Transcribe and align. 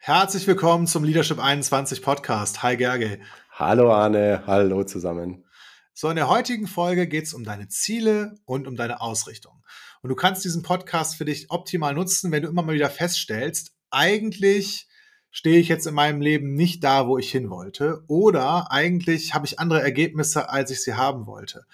Herzlich 0.00 0.46
willkommen 0.46 0.86
zum 0.86 1.02
Leadership 1.02 1.40
21 1.40 2.02
Podcast. 2.02 2.62
Hi 2.62 2.76
Gerge. 2.76 3.18
Hallo 3.50 3.92
Arne, 3.92 4.44
hallo 4.46 4.84
zusammen. 4.84 5.44
So, 5.92 6.08
in 6.08 6.16
der 6.16 6.28
heutigen 6.28 6.68
Folge 6.68 7.08
geht 7.08 7.24
es 7.24 7.34
um 7.34 7.42
deine 7.42 7.66
Ziele 7.66 8.36
und 8.44 8.68
um 8.68 8.76
deine 8.76 9.00
Ausrichtung. 9.00 9.64
Und 10.00 10.08
du 10.10 10.14
kannst 10.14 10.44
diesen 10.44 10.62
Podcast 10.62 11.16
für 11.16 11.24
dich 11.24 11.50
optimal 11.50 11.94
nutzen, 11.94 12.30
wenn 12.30 12.44
du 12.44 12.48
immer 12.48 12.62
mal 12.62 12.76
wieder 12.76 12.88
feststellst, 12.88 13.74
eigentlich 13.90 14.88
stehe 15.30 15.58
ich 15.58 15.68
jetzt 15.68 15.86
in 15.86 15.94
meinem 15.94 16.20
Leben 16.20 16.54
nicht 16.54 16.84
da, 16.84 17.08
wo 17.08 17.18
ich 17.18 17.30
hin 17.30 17.50
wollte. 17.50 18.04
Oder 18.06 18.70
eigentlich 18.70 19.34
habe 19.34 19.46
ich 19.46 19.58
andere 19.58 19.82
Ergebnisse, 19.82 20.48
als 20.48 20.70
ich 20.70 20.82
sie 20.82 20.94
haben 20.94 21.26
wollte. 21.26 21.66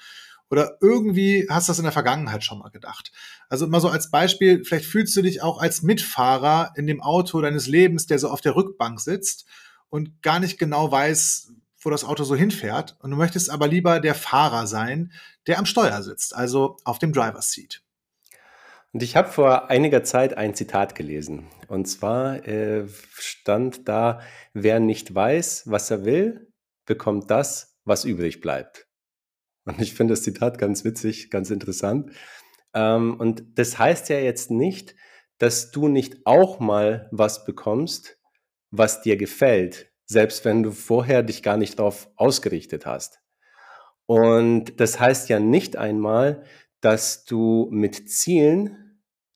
Oder 0.54 0.78
irgendwie 0.80 1.48
hast 1.50 1.66
du 1.66 1.70
das 1.72 1.78
in 1.80 1.84
der 1.84 1.90
Vergangenheit 1.90 2.44
schon 2.44 2.60
mal 2.60 2.68
gedacht. 2.68 3.10
Also 3.48 3.66
mal 3.66 3.80
so 3.80 3.88
als 3.88 4.12
Beispiel, 4.12 4.64
vielleicht 4.64 4.84
fühlst 4.84 5.16
du 5.16 5.22
dich 5.22 5.42
auch 5.42 5.58
als 5.58 5.82
Mitfahrer 5.82 6.72
in 6.76 6.86
dem 6.86 7.02
Auto 7.02 7.40
deines 7.40 7.66
Lebens, 7.66 8.06
der 8.06 8.20
so 8.20 8.28
auf 8.28 8.40
der 8.40 8.54
Rückbank 8.54 9.00
sitzt 9.00 9.46
und 9.88 10.22
gar 10.22 10.38
nicht 10.38 10.56
genau 10.56 10.92
weiß, 10.92 11.50
wo 11.80 11.90
das 11.90 12.04
Auto 12.04 12.22
so 12.22 12.36
hinfährt. 12.36 12.96
Und 13.00 13.10
du 13.10 13.16
möchtest 13.16 13.50
aber 13.50 13.66
lieber 13.66 13.98
der 13.98 14.14
Fahrer 14.14 14.68
sein, 14.68 15.10
der 15.48 15.58
am 15.58 15.66
Steuer 15.66 16.00
sitzt, 16.04 16.36
also 16.36 16.76
auf 16.84 17.00
dem 17.00 17.12
Driver's 17.12 17.50
Seat. 17.50 17.82
Und 18.92 19.02
ich 19.02 19.16
habe 19.16 19.28
vor 19.28 19.70
einiger 19.70 20.04
Zeit 20.04 20.36
ein 20.36 20.54
Zitat 20.54 20.94
gelesen. 20.94 21.48
Und 21.66 21.86
zwar 21.86 22.46
äh, 22.46 22.86
stand 23.18 23.88
da, 23.88 24.20
wer 24.52 24.78
nicht 24.78 25.12
weiß, 25.12 25.64
was 25.66 25.90
er 25.90 26.04
will, 26.04 26.46
bekommt 26.86 27.28
das, 27.28 27.76
was 27.84 28.04
übrig 28.04 28.40
bleibt. 28.40 28.86
Und 29.64 29.80
ich 29.80 29.94
finde 29.94 30.12
das 30.12 30.22
Zitat 30.22 30.58
ganz 30.58 30.84
witzig, 30.84 31.30
ganz 31.30 31.50
interessant. 31.50 32.10
Ähm, 32.74 33.16
und 33.18 33.44
das 33.58 33.78
heißt 33.78 34.08
ja 34.08 34.18
jetzt 34.18 34.50
nicht, 34.50 34.94
dass 35.38 35.70
du 35.70 35.88
nicht 35.88 36.26
auch 36.26 36.60
mal 36.60 37.08
was 37.10 37.44
bekommst, 37.44 38.18
was 38.70 39.02
dir 39.02 39.16
gefällt, 39.16 39.90
selbst 40.06 40.44
wenn 40.44 40.62
du 40.62 40.70
vorher 40.70 41.22
dich 41.22 41.42
gar 41.42 41.56
nicht 41.56 41.78
darauf 41.78 42.10
ausgerichtet 42.16 42.86
hast. 42.86 43.20
Und 44.06 44.80
das 44.80 45.00
heißt 45.00 45.28
ja 45.28 45.40
nicht 45.40 45.76
einmal, 45.76 46.44
dass 46.80 47.24
du 47.24 47.68
mit 47.70 48.10
Zielen 48.10 48.84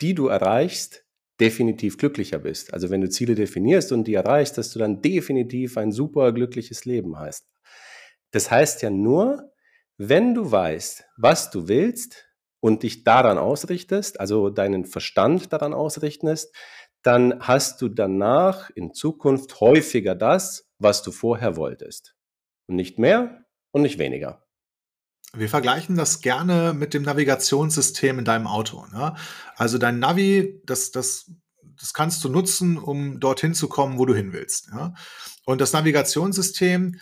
die 0.00 0.14
du 0.14 0.28
erreichst, 0.28 1.04
definitiv 1.40 1.98
glücklicher 1.98 2.38
bist. 2.38 2.72
Also 2.74 2.90
wenn 2.90 3.00
du 3.00 3.08
Ziele 3.08 3.34
definierst 3.34 3.92
und 3.92 4.04
die 4.04 4.14
erreichst, 4.14 4.58
dass 4.58 4.72
du 4.72 4.78
dann 4.78 5.02
definitiv 5.02 5.76
ein 5.76 5.92
super 5.92 6.32
glückliches 6.32 6.84
Leben 6.84 7.18
hast. 7.18 7.48
Das 8.32 8.50
heißt 8.50 8.82
ja 8.82 8.90
nur, 8.90 9.52
wenn 9.98 10.32
du 10.32 10.50
weißt, 10.50 11.04
was 11.16 11.50
du 11.50 11.66
willst 11.66 12.28
und 12.60 12.84
dich 12.84 13.02
daran 13.02 13.36
ausrichtest, 13.36 14.20
also 14.20 14.48
deinen 14.48 14.84
Verstand 14.84 15.52
daran 15.52 15.74
ausrichtest, 15.74 16.54
dann 17.02 17.40
hast 17.40 17.82
du 17.82 17.88
danach 17.88 18.70
in 18.70 18.94
Zukunft 18.94 19.60
häufiger 19.60 20.14
das, 20.14 20.70
was 20.78 21.02
du 21.02 21.10
vorher 21.10 21.56
wolltest. 21.56 22.14
Und 22.66 22.76
nicht 22.76 22.98
mehr 22.98 23.44
und 23.72 23.82
nicht 23.82 23.98
weniger. 23.98 24.44
Wir 25.34 25.48
vergleichen 25.48 25.96
das 25.96 26.20
gerne 26.20 26.74
mit 26.74 26.94
dem 26.94 27.02
Navigationssystem 27.02 28.20
in 28.20 28.24
deinem 28.24 28.46
Auto. 28.46 28.86
Ne? 28.92 29.14
Also 29.56 29.78
dein 29.78 29.98
Navi, 29.98 30.62
das, 30.64 30.92
das, 30.92 31.30
das 31.62 31.92
kannst 31.92 32.22
du 32.24 32.28
nutzen, 32.28 32.78
um 32.78 33.18
dorthin 33.20 33.52
zu 33.52 33.68
kommen, 33.68 33.98
wo 33.98 34.06
du 34.06 34.14
hin 34.14 34.32
willst. 34.32 34.68
Ja? 34.72 34.94
Und 35.44 35.60
das 35.60 35.72
Navigationssystem 35.72 37.00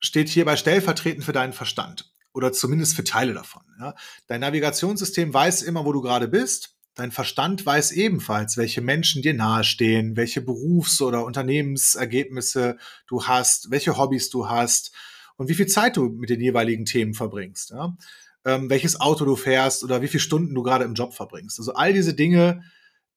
steht 0.00 0.28
hierbei 0.28 0.56
stellvertretend 0.56 1.24
für 1.24 1.32
deinen 1.32 1.52
Verstand 1.52 2.10
oder 2.38 2.52
zumindest 2.52 2.94
für 2.94 3.02
Teile 3.02 3.34
davon. 3.34 3.62
Ja? 3.80 3.94
Dein 4.28 4.40
Navigationssystem 4.40 5.34
weiß 5.34 5.62
immer, 5.62 5.84
wo 5.84 5.92
du 5.92 6.00
gerade 6.00 6.28
bist. 6.28 6.76
Dein 6.94 7.10
Verstand 7.10 7.66
weiß 7.66 7.92
ebenfalls, 7.92 8.56
welche 8.56 8.80
Menschen 8.80 9.22
dir 9.22 9.34
nahestehen, 9.34 10.16
welche 10.16 10.40
Berufs- 10.40 11.02
oder 11.02 11.24
Unternehmensergebnisse 11.24 12.78
du 13.08 13.24
hast, 13.24 13.72
welche 13.72 13.98
Hobbys 13.98 14.30
du 14.30 14.48
hast 14.48 14.92
und 15.36 15.48
wie 15.48 15.54
viel 15.54 15.66
Zeit 15.66 15.96
du 15.96 16.08
mit 16.08 16.30
den 16.30 16.40
jeweiligen 16.40 16.84
Themen 16.84 17.14
verbringst, 17.14 17.70
ja? 17.70 17.96
ähm, 18.44 18.70
welches 18.70 19.00
Auto 19.00 19.24
du 19.24 19.34
fährst 19.34 19.82
oder 19.82 20.00
wie 20.00 20.08
viele 20.08 20.20
Stunden 20.20 20.54
du 20.54 20.62
gerade 20.62 20.84
im 20.84 20.94
Job 20.94 21.12
verbringst. 21.12 21.58
Also 21.58 21.74
all 21.74 21.92
diese 21.92 22.14
Dinge, 22.14 22.62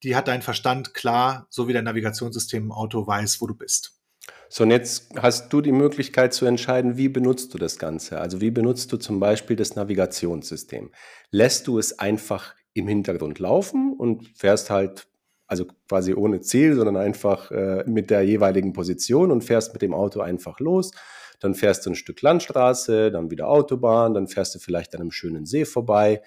die 0.01 0.15
hat 0.15 0.27
dein 0.27 0.41
Verstand 0.41 0.95
klar, 0.95 1.45
so 1.51 1.67
wie 1.67 1.73
dein 1.73 1.83
Navigationssystem 1.83 2.63
im 2.63 2.71
Auto 2.71 3.05
weiß, 3.05 3.39
wo 3.39 3.47
du 3.47 3.53
bist. 3.53 4.00
So, 4.53 4.65
und 4.65 4.71
jetzt 4.71 5.13
hast 5.15 5.53
du 5.53 5.61
die 5.61 5.71
Möglichkeit 5.71 6.33
zu 6.33 6.45
entscheiden, 6.45 6.97
wie 6.97 7.07
benutzt 7.07 7.53
du 7.53 7.57
das 7.57 7.79
Ganze? 7.79 8.19
Also 8.19 8.41
wie 8.41 8.51
benutzt 8.51 8.91
du 8.91 8.97
zum 8.97 9.21
Beispiel 9.21 9.55
das 9.55 9.77
Navigationssystem? 9.77 10.91
Lässt 11.29 11.67
du 11.67 11.79
es 11.79 11.99
einfach 11.99 12.53
im 12.73 12.85
Hintergrund 12.89 13.39
laufen 13.39 13.95
und 13.97 14.27
fährst 14.35 14.69
halt, 14.69 15.07
also 15.47 15.67
quasi 15.87 16.13
ohne 16.13 16.41
Ziel, 16.41 16.75
sondern 16.75 16.97
einfach 16.97 17.49
äh, 17.51 17.85
mit 17.87 18.09
der 18.09 18.23
jeweiligen 18.23 18.73
Position 18.73 19.31
und 19.31 19.41
fährst 19.41 19.71
mit 19.71 19.81
dem 19.81 19.93
Auto 19.93 20.19
einfach 20.19 20.59
los? 20.59 20.91
dann 21.39 21.55
fährst 21.55 21.87
du 21.87 21.89
ein 21.89 21.95
Stück 21.95 22.21
Landstraße, 22.21 23.09
dann 23.09 23.31
wieder 23.31 23.47
Autobahn, 23.47 24.13
dann 24.13 24.27
fährst 24.27 24.53
du 24.53 24.59
vielleicht 24.59 24.93
an 24.93 25.01
einem 25.01 25.09
schönen 25.09 25.47
See 25.47 25.65
vorbei. 25.65 26.21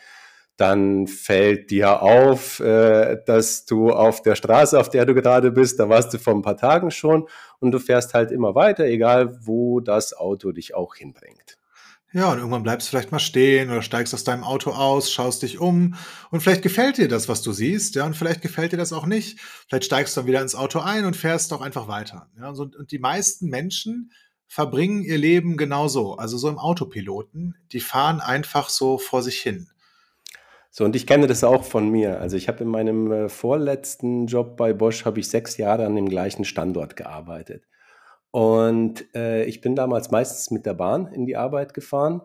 Dann 0.56 1.09
fällt 1.09 1.70
dir 1.70 2.03
auf, 2.03 2.60
äh, 2.60 3.19
dass 3.26 3.65
du 3.65 3.91
auf 3.91 4.22
der 4.22 4.37
Straße, 4.37 4.78
auf 4.78 4.88
der 4.88 5.04
du 5.04 5.15
gerade 5.15 5.50
bist, 5.50 5.81
da 5.81 5.88
warst 5.88 6.15
du 6.15 6.19
vor 6.19 6.34
ein 6.34 6.42
paar 6.42 6.56
Tagen 6.56 6.91
schon 6.91 7.26
und 7.59 7.72
du 7.72 7.81
fährst 7.81 8.15
halt 8.15 8.31
immer 8.31 8.54
weiter, 8.54 8.84
egal 8.84 9.38
wo 9.44 9.81
das 9.81 10.16
Auto 10.16 10.53
dich 10.53 10.75
auch 10.75 10.94
hinbringt. 10.94 11.59
Ja, 12.15 12.31
und 12.31 12.38
irgendwann 12.38 12.62
bleibst 12.62 12.87
du 12.87 12.91
vielleicht 12.91 13.10
mal 13.10 13.19
stehen 13.19 13.70
oder 13.70 13.82
steigst 13.82 14.15
aus 14.15 14.22
deinem 14.22 14.44
Auto 14.44 14.70
aus, 14.70 15.10
schaust 15.10 15.42
dich 15.42 15.59
um 15.59 15.97
und 16.31 16.41
vielleicht 16.42 16.62
gefällt 16.62 16.97
dir 16.97 17.09
das, 17.09 17.28
was 17.28 17.42
du 17.42 17.53
siehst, 17.53 17.97
ja, 17.97 18.06
und 18.06 18.16
vielleicht 18.16 18.41
gefällt 18.41 18.71
dir 18.71 18.76
das 18.76 18.92
auch 18.92 19.06
nicht. 19.06 19.41
Vielleicht 19.69 19.86
steigst 19.86 20.16
du 20.16 20.21
dann 20.21 20.28
wieder 20.28 20.41
ins 20.41 20.54
Auto 20.54 20.78
ein 20.78 21.06
und 21.06 21.16
fährst 21.16 21.53
auch 21.53 21.60
einfach 21.60 21.88
weiter. 21.88 22.28
Ja, 22.38 22.50
und 22.50 22.92
die 22.92 23.00
meisten 23.00 23.48
Menschen 23.48 24.12
verbringen 24.47 25.03
ihr 25.03 25.19
Leben 25.19 25.56
genauso, 25.56 26.15
also 26.15 26.38
so 26.38 26.48
im 26.48 26.60
Autopiloten. 26.60 27.56
Die 27.72 27.81
fahren 27.81 28.21
einfach 28.21 28.69
so 28.69 28.98
vor 28.98 29.21
sich 29.21 29.41
hin. 29.41 29.69
So, 30.77 30.85
und 30.85 30.97
ich 30.97 31.07
kenne 31.07 31.29
das 31.29 31.45
auch 31.45 31.62
von 31.62 31.89
mir. 31.89 32.21
Also 32.21 32.37
ich 32.37 32.49
habe 32.49 32.65
in 32.65 32.69
meinem 32.69 33.12
äh, 33.12 33.29
vorletzten 33.29 34.27
Job 34.27 34.57
bei 34.57 34.73
Bosch, 34.73 35.05
habe 35.05 35.21
ich 35.21 35.29
sechs 35.29 35.57
Jahre 35.57 35.87
an 35.87 35.95
dem 35.95 36.09
gleichen 36.09 36.45
Standort 36.45 36.97
gearbeitet. 36.97 37.62
Und 38.33 39.05
äh, 39.15 39.45
ich 39.45 39.61
bin 39.61 39.77
damals 39.77 40.11
meistens 40.11 40.51
mit 40.51 40.67
der 40.67 40.75
Bahn 40.75 41.07
in 41.07 41.27
die 41.27 41.37
Arbeit 41.37 41.75
gefahren 41.75 42.23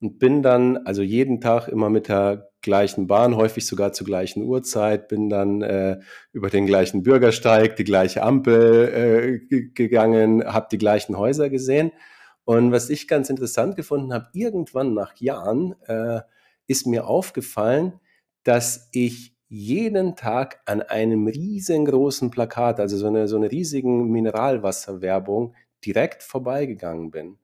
und 0.00 0.18
bin 0.18 0.42
dann 0.42 0.78
also 0.86 1.02
jeden 1.02 1.42
Tag 1.42 1.68
immer 1.68 1.90
mit 1.90 2.08
der 2.08 2.48
gleichen 2.62 3.08
Bahn, 3.08 3.36
häufig 3.36 3.66
sogar 3.66 3.92
zur 3.92 4.06
gleichen 4.06 4.42
Uhrzeit, 4.42 5.08
bin 5.08 5.28
dann 5.28 5.60
äh, 5.60 6.00
über 6.32 6.48
den 6.48 6.64
gleichen 6.64 7.02
Bürgersteig, 7.02 7.76
die 7.76 7.84
gleiche 7.84 8.22
Ampel 8.22 9.42
äh, 9.50 9.60
gegangen, 9.74 10.42
habe 10.50 10.68
die 10.72 10.78
gleichen 10.78 11.18
Häuser 11.18 11.50
gesehen. 11.50 11.92
Und 12.44 12.72
was 12.72 12.88
ich 12.88 13.06
ganz 13.06 13.28
interessant 13.28 13.76
gefunden 13.76 14.14
habe, 14.14 14.28
irgendwann 14.32 14.94
nach 14.94 15.14
Jahren 15.16 15.74
äh, 15.88 16.22
ist 16.66 16.86
mir 16.86 17.06
aufgefallen, 17.06 18.00
dass 18.44 18.88
ich 18.92 19.34
jeden 19.48 20.16
Tag 20.16 20.60
an 20.64 20.80
einem 20.80 21.26
riesengroßen 21.26 22.30
Plakat, 22.30 22.80
also 22.80 22.96
so 22.96 23.06
eine, 23.06 23.28
so 23.28 23.36
eine 23.36 23.50
riesigen 23.50 24.10
Mineralwasserwerbung, 24.10 25.54
direkt 25.84 26.22
vorbeigegangen 26.22 27.10
bin. 27.10 27.38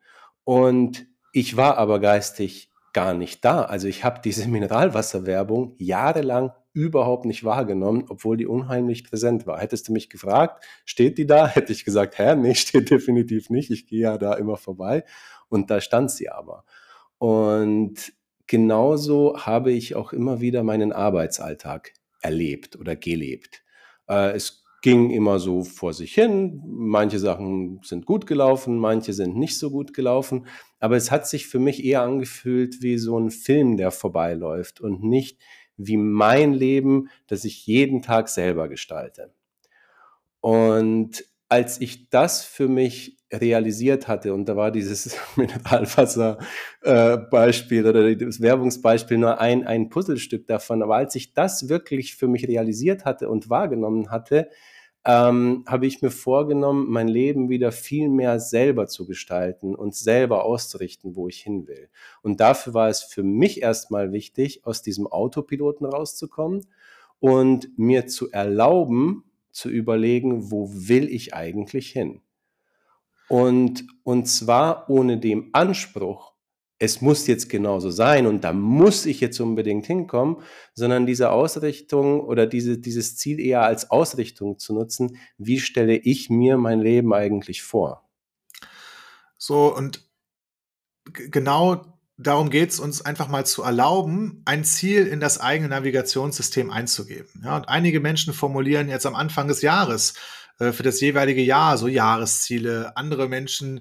Und 0.44 1.06
ich 1.32 1.56
war 1.56 1.76
aber 1.76 2.00
geistig 2.00 2.70
gar 2.94 3.12
nicht 3.14 3.44
da. 3.44 3.62
Also 3.62 3.88
ich 3.88 4.04
habe 4.04 4.20
diese 4.24 4.48
Mineralwasserwerbung 4.48 5.74
jahrelang 5.78 6.52
überhaupt 6.72 7.24
nicht 7.24 7.44
wahrgenommen, 7.44 8.04
obwohl 8.08 8.36
die 8.36 8.46
unheimlich 8.46 9.04
präsent 9.04 9.46
war. 9.46 9.60
Hättest 9.60 9.88
du 9.88 9.92
mich 9.92 10.08
gefragt, 10.08 10.64
steht 10.84 11.18
die 11.18 11.26
da? 11.26 11.46
Hätte 11.54 11.72
ich 11.72 11.84
gesagt, 11.84 12.18
hä, 12.18 12.34
nee, 12.36 12.54
steht 12.54 12.90
definitiv 12.90 13.50
nicht. 13.50 13.70
Ich 13.70 13.86
gehe 13.86 14.00
ja 14.00 14.18
da 14.18 14.34
immer 14.34 14.56
vorbei. 14.56 15.04
Und 15.48 15.70
da 15.70 15.80
stand 15.80 16.10
sie 16.10 16.30
aber. 16.30 16.64
Und 17.18 18.12
genauso 18.48 19.36
habe 19.38 19.70
ich 19.70 19.94
auch 19.94 20.12
immer 20.12 20.40
wieder 20.40 20.64
meinen 20.64 20.92
Arbeitsalltag 20.92 21.92
erlebt 22.20 22.76
oder 22.76 22.96
gelebt. 22.96 23.62
Äh, 24.08 24.32
es 24.32 24.64
ging 24.82 25.10
immer 25.10 25.38
so 25.38 25.64
vor 25.64 25.92
sich 25.92 26.14
hin. 26.14 26.62
Manche 26.64 27.18
Sachen 27.18 27.80
sind 27.82 28.06
gut 28.06 28.26
gelaufen, 28.26 28.78
manche 28.78 29.12
sind 29.12 29.36
nicht 29.36 29.58
so 29.58 29.70
gut 29.70 29.92
gelaufen. 29.94 30.46
Aber 30.80 30.96
es 30.96 31.10
hat 31.10 31.26
sich 31.28 31.46
für 31.46 31.58
mich 31.58 31.84
eher 31.84 32.02
angefühlt 32.02 32.82
wie 32.82 32.98
so 32.98 33.18
ein 33.18 33.30
Film, 33.30 33.76
der 33.76 33.90
vorbeiläuft 33.90 34.80
und 34.80 35.02
nicht 35.02 35.38
wie 35.76 35.96
mein 35.96 36.54
Leben, 36.54 37.08
das 37.26 37.44
ich 37.44 37.66
jeden 37.66 38.02
Tag 38.02 38.28
selber 38.28 38.68
gestalte. 38.68 39.32
Und 40.40 41.24
als 41.48 41.80
ich 41.80 42.08
das 42.10 42.44
für 42.44 42.68
mich 42.68 43.17
realisiert 43.32 44.08
hatte, 44.08 44.34
und 44.34 44.48
da 44.48 44.56
war 44.56 44.70
dieses 44.70 45.16
Mineralwasser-Beispiel 45.36 47.84
äh, 47.84 47.88
oder 47.88 48.14
das 48.14 48.40
Werbungsbeispiel 48.40 49.18
nur 49.18 49.40
ein, 49.40 49.66
ein 49.66 49.88
Puzzlestück 49.88 50.46
davon, 50.46 50.82
aber 50.82 50.94
als 50.96 51.14
ich 51.14 51.34
das 51.34 51.68
wirklich 51.68 52.16
für 52.16 52.28
mich 52.28 52.46
realisiert 52.48 53.04
hatte 53.04 53.28
und 53.28 53.50
wahrgenommen 53.50 54.10
hatte, 54.10 54.48
ähm, 55.04 55.64
habe 55.66 55.86
ich 55.86 56.02
mir 56.02 56.10
vorgenommen, 56.10 56.90
mein 56.90 57.08
Leben 57.08 57.48
wieder 57.48 57.72
viel 57.72 58.08
mehr 58.08 58.40
selber 58.40 58.88
zu 58.88 59.06
gestalten 59.06 59.74
und 59.74 59.94
selber 59.94 60.44
auszurichten, 60.44 61.16
wo 61.16 61.28
ich 61.28 61.38
hin 61.38 61.66
will. 61.66 61.88
Und 62.22 62.40
dafür 62.40 62.74
war 62.74 62.88
es 62.88 63.02
für 63.02 63.22
mich 63.22 63.62
erstmal 63.62 64.12
wichtig, 64.12 64.66
aus 64.66 64.82
diesem 64.82 65.06
Autopiloten 65.06 65.86
rauszukommen 65.86 66.66
und 67.20 67.78
mir 67.78 68.06
zu 68.06 68.30
erlauben, 68.30 69.24
zu 69.50 69.70
überlegen, 69.70 70.50
wo 70.50 70.68
will 70.70 71.08
ich 71.08 71.34
eigentlich 71.34 71.90
hin? 71.90 72.20
Und, 73.28 73.86
und 74.04 74.26
zwar 74.26 74.88
ohne 74.88 75.18
dem 75.18 75.50
Anspruch, 75.52 76.32
es 76.78 77.00
muss 77.00 77.26
jetzt 77.26 77.48
genauso 77.48 77.90
sein 77.90 78.26
und 78.26 78.44
da 78.44 78.52
muss 78.52 79.04
ich 79.04 79.20
jetzt 79.20 79.40
unbedingt 79.40 79.86
hinkommen, 79.86 80.36
sondern 80.74 81.06
diese 81.06 81.30
Ausrichtung 81.30 82.20
oder 82.20 82.46
diese, 82.46 82.78
dieses 82.78 83.16
Ziel 83.16 83.40
eher 83.40 83.62
als 83.62 83.90
Ausrichtung 83.90 84.58
zu 84.58 84.74
nutzen, 84.74 85.18
wie 85.38 85.58
stelle 85.58 85.96
ich 85.96 86.30
mir 86.30 86.56
mein 86.56 86.80
Leben 86.80 87.12
eigentlich 87.12 87.62
vor? 87.62 88.08
So, 89.36 89.74
und 89.74 90.08
genau 91.12 91.98
darum 92.16 92.50
geht 92.50 92.70
es 92.70 92.80
uns 92.80 93.00
einfach 93.02 93.28
mal 93.28 93.46
zu 93.46 93.62
erlauben, 93.62 94.42
ein 94.44 94.64
Ziel 94.64 95.06
in 95.06 95.20
das 95.20 95.40
eigene 95.40 95.68
Navigationssystem 95.68 96.70
einzugeben. 96.70 97.42
Ja, 97.44 97.56
und 97.56 97.68
einige 97.68 98.00
Menschen 98.00 98.34
formulieren 98.34 98.88
jetzt 98.88 99.06
am 99.06 99.14
Anfang 99.14 99.48
des 99.48 99.62
Jahres 99.62 100.14
äh, 100.58 100.72
für 100.72 100.82
das 100.82 101.00
jeweilige 101.00 101.42
Jahr 101.42 101.78
so 101.78 101.88
Jahresziele. 101.88 102.96
Andere 102.96 103.28
Menschen 103.28 103.80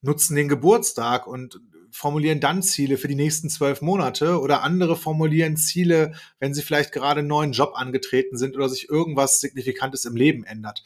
nutzen 0.00 0.36
den 0.36 0.48
Geburtstag 0.48 1.26
und 1.26 1.60
formulieren 1.90 2.40
dann 2.40 2.62
Ziele 2.62 2.96
für 2.96 3.08
die 3.08 3.14
nächsten 3.14 3.48
zwölf 3.48 3.80
Monate 3.80 4.40
oder 4.40 4.62
andere 4.62 4.96
formulieren 4.96 5.56
Ziele, 5.56 6.12
wenn 6.38 6.54
sie 6.54 6.62
vielleicht 6.62 6.92
gerade 6.92 7.20
einen 7.20 7.28
neuen 7.28 7.52
Job 7.52 7.72
angetreten 7.74 8.36
sind 8.36 8.56
oder 8.56 8.68
sich 8.68 8.88
irgendwas 8.88 9.40
Signifikantes 9.40 10.04
im 10.04 10.14
Leben 10.14 10.44
ändert. 10.44 10.84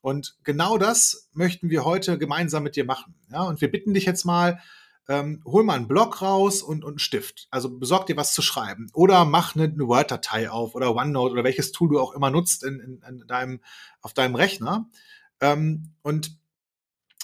Und 0.00 0.36
genau 0.44 0.78
das 0.78 1.28
möchten 1.32 1.70
wir 1.70 1.84
heute 1.84 2.18
gemeinsam 2.18 2.62
mit 2.62 2.76
dir 2.76 2.84
machen. 2.84 3.14
Ja, 3.30 3.42
und 3.42 3.60
wir 3.60 3.70
bitten 3.70 3.94
dich 3.94 4.04
jetzt 4.04 4.24
mal, 4.24 4.60
ähm, 5.08 5.42
hol 5.44 5.64
mal 5.64 5.74
einen 5.74 5.88
Block 5.88 6.22
raus 6.22 6.62
und, 6.62 6.84
und 6.84 6.92
einen 6.92 6.98
Stift. 6.98 7.48
Also 7.50 7.70
besorg 7.78 8.06
dir 8.06 8.16
was 8.16 8.32
zu 8.32 8.42
schreiben. 8.42 8.90
Oder 8.94 9.24
mach 9.24 9.54
eine, 9.54 9.64
eine 9.64 9.86
Word-Datei 9.86 10.50
auf 10.50 10.74
oder 10.74 10.94
OneNote 10.94 11.32
oder 11.32 11.44
welches 11.44 11.72
Tool 11.72 11.90
du 11.90 12.00
auch 12.00 12.14
immer 12.14 12.30
nutzt 12.30 12.64
in, 12.64 12.80
in, 12.80 13.02
in 13.08 13.26
deinem, 13.26 13.60
auf 14.00 14.14
deinem 14.14 14.34
Rechner. 14.34 14.88
Ähm, 15.40 15.92
und 16.02 16.38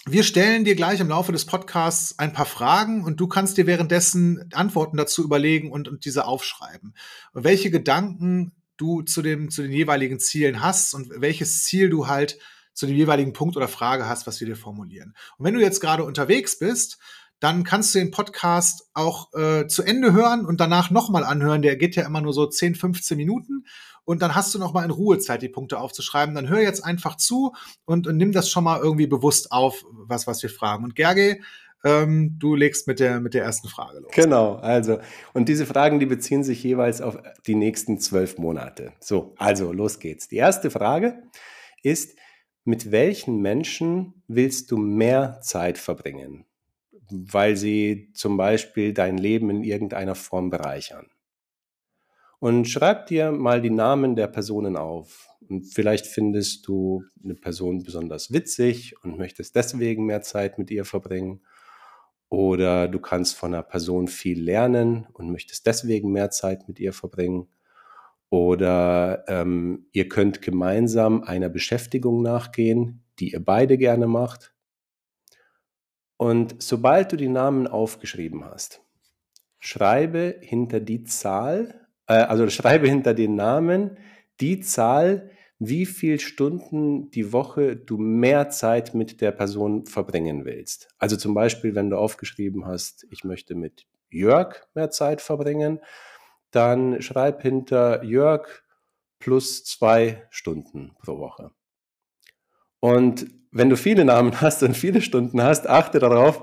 wir 0.05 0.23
stellen 0.23 0.63
dir 0.63 0.75
gleich 0.75 0.99
im 0.99 1.09
Laufe 1.09 1.31
des 1.31 1.45
Podcasts 1.45 2.17
ein 2.17 2.33
paar 2.33 2.45
Fragen 2.45 3.03
und 3.03 3.19
du 3.19 3.27
kannst 3.27 3.57
dir 3.57 3.67
währenddessen 3.67 4.49
Antworten 4.53 4.97
dazu 4.97 5.23
überlegen 5.23 5.71
und, 5.71 5.87
und 5.87 6.05
diese 6.05 6.25
aufschreiben. 6.25 6.95
Und 7.33 7.43
welche 7.43 7.69
Gedanken 7.69 8.53
du 8.77 9.03
zu, 9.03 9.21
dem, 9.21 9.51
zu 9.51 9.61
den 9.61 9.71
jeweiligen 9.71 10.19
Zielen 10.19 10.61
hast 10.61 10.95
und 10.95 11.09
welches 11.21 11.63
Ziel 11.63 11.89
du 11.89 12.07
halt 12.07 12.39
zu 12.73 12.87
dem 12.87 12.95
jeweiligen 12.95 13.33
Punkt 13.33 13.57
oder 13.57 13.67
Frage 13.67 14.07
hast, 14.07 14.25
was 14.25 14.39
wir 14.39 14.47
dir 14.47 14.55
formulieren. 14.55 15.13
Und 15.37 15.45
wenn 15.45 15.53
du 15.53 15.61
jetzt 15.61 15.81
gerade 15.81 16.03
unterwegs 16.03 16.57
bist, 16.57 16.97
dann 17.41 17.63
kannst 17.63 17.93
du 17.93 17.99
den 17.99 18.11
Podcast 18.11 18.87
auch 18.93 19.33
äh, 19.33 19.65
zu 19.65 19.81
Ende 19.81 20.13
hören 20.13 20.45
und 20.45 20.61
danach 20.61 20.91
nochmal 20.91 21.23
anhören. 21.23 21.63
Der 21.63 21.75
geht 21.75 21.95
ja 21.95 22.05
immer 22.05 22.21
nur 22.21 22.33
so 22.33 22.45
10, 22.45 22.75
15 22.75 23.17
Minuten. 23.17 23.65
Und 24.05 24.21
dann 24.21 24.35
hast 24.35 24.53
du 24.53 24.59
nochmal 24.59 24.85
in 24.85 24.91
Ruhe 24.91 25.17
Zeit, 25.17 25.41
die 25.41 25.49
Punkte 25.49 25.79
aufzuschreiben. 25.79 26.35
Dann 26.35 26.49
hör 26.49 26.61
jetzt 26.61 26.85
einfach 26.85 27.17
zu 27.17 27.53
und, 27.85 28.05
und 28.05 28.17
nimm 28.17 28.31
das 28.31 28.47
schon 28.47 28.63
mal 28.63 28.79
irgendwie 28.79 29.07
bewusst 29.07 29.51
auf, 29.51 29.83
was, 29.91 30.27
was 30.27 30.43
wir 30.43 30.51
fragen. 30.51 30.83
Und 30.83 30.95
Gerge, 30.95 31.39
ähm, 31.83 32.37
du 32.37 32.53
legst 32.53 32.87
mit 32.87 32.99
der, 32.99 33.19
mit 33.19 33.33
der 33.33 33.43
ersten 33.43 33.69
Frage 33.69 34.01
los. 34.01 34.11
Genau, 34.13 34.55
also, 34.57 34.99
und 35.33 35.49
diese 35.49 35.65
Fragen, 35.65 35.99
die 35.99 36.05
beziehen 36.05 36.43
sich 36.43 36.63
jeweils 36.63 37.01
auf 37.01 37.17
die 37.47 37.55
nächsten 37.55 37.99
zwölf 37.99 38.37
Monate. 38.37 38.93
So, 38.99 39.33
also, 39.37 39.71
los 39.73 39.97
geht's. 39.97 40.27
Die 40.27 40.37
erste 40.37 40.69
Frage 40.69 41.23
ist, 41.81 42.15
mit 42.65 42.91
welchen 42.91 43.41
Menschen 43.41 44.23
willst 44.27 44.69
du 44.69 44.77
mehr 44.77 45.39
Zeit 45.41 45.79
verbringen? 45.79 46.45
Weil 47.11 47.55
sie 47.55 48.11
zum 48.13 48.37
Beispiel 48.37 48.93
dein 48.93 49.17
Leben 49.17 49.49
in 49.49 49.63
irgendeiner 49.63 50.15
Form 50.15 50.49
bereichern. 50.49 51.07
Und 52.39 52.67
schreib 52.67 53.05
dir 53.05 53.31
mal 53.31 53.61
die 53.61 53.69
Namen 53.69 54.15
der 54.15 54.27
Personen 54.27 54.75
auf. 54.75 55.27
Und 55.47 55.63
vielleicht 55.65 56.07
findest 56.07 56.67
du 56.67 57.03
eine 57.23 57.35
Person 57.35 57.83
besonders 57.83 58.33
witzig 58.33 58.95
und 59.03 59.17
möchtest 59.17 59.55
deswegen 59.55 60.05
mehr 60.05 60.21
Zeit 60.21 60.57
mit 60.57 60.71
ihr 60.71 60.85
verbringen. 60.85 61.41
Oder 62.29 62.87
du 62.87 62.99
kannst 62.99 63.35
von 63.35 63.53
einer 63.53 63.61
Person 63.61 64.07
viel 64.07 64.41
lernen 64.41 65.05
und 65.13 65.31
möchtest 65.31 65.67
deswegen 65.67 66.11
mehr 66.11 66.31
Zeit 66.31 66.67
mit 66.67 66.79
ihr 66.79 66.93
verbringen. 66.93 67.47
Oder 68.29 69.25
ähm, 69.27 69.87
ihr 69.91 70.07
könnt 70.07 70.41
gemeinsam 70.41 71.21
einer 71.23 71.49
Beschäftigung 71.49 72.21
nachgehen, 72.21 73.03
die 73.19 73.33
ihr 73.33 73.43
beide 73.43 73.77
gerne 73.77 74.07
macht. 74.07 74.55
Und 76.21 76.61
sobald 76.61 77.11
du 77.11 77.17
die 77.17 77.29
Namen 77.29 77.65
aufgeschrieben 77.65 78.45
hast, 78.45 78.83
schreibe 79.57 80.37
hinter 80.39 80.79
die 80.79 81.03
Zahl, 81.03 81.87
äh, 82.05 82.13
also 82.13 82.47
schreibe 82.47 82.87
hinter 82.87 83.15
den 83.15 83.33
Namen 83.33 83.97
die 84.39 84.59
Zahl, 84.59 85.31
wie 85.57 85.87
viele 85.87 86.19
Stunden 86.19 87.09
die 87.09 87.33
Woche 87.33 87.75
du 87.75 87.97
mehr 87.97 88.49
Zeit 88.49 88.93
mit 88.93 89.19
der 89.19 89.31
Person 89.31 89.87
verbringen 89.87 90.45
willst. 90.45 90.89
Also 90.99 91.17
zum 91.17 91.33
Beispiel, 91.33 91.73
wenn 91.73 91.89
du 91.89 91.97
aufgeschrieben 91.97 92.67
hast, 92.67 93.07
ich 93.09 93.23
möchte 93.23 93.55
mit 93.55 93.87
Jörg 94.11 94.67
mehr 94.75 94.91
Zeit 94.91 95.21
verbringen, 95.21 95.79
dann 96.51 97.01
schreib 97.01 97.41
hinter 97.41 98.03
Jörg 98.03 98.47
plus 99.17 99.63
zwei 99.63 100.27
Stunden 100.29 100.91
pro 100.99 101.17
Woche. 101.17 101.49
Und 102.79 103.40
wenn 103.51 103.69
du 103.69 103.77
viele 103.77 104.05
Namen 104.05 104.41
hast 104.41 104.63
und 104.63 104.75
viele 104.75 105.01
Stunden 105.01 105.41
hast, 105.41 105.67
achte 105.67 105.99
darauf, 105.99 106.41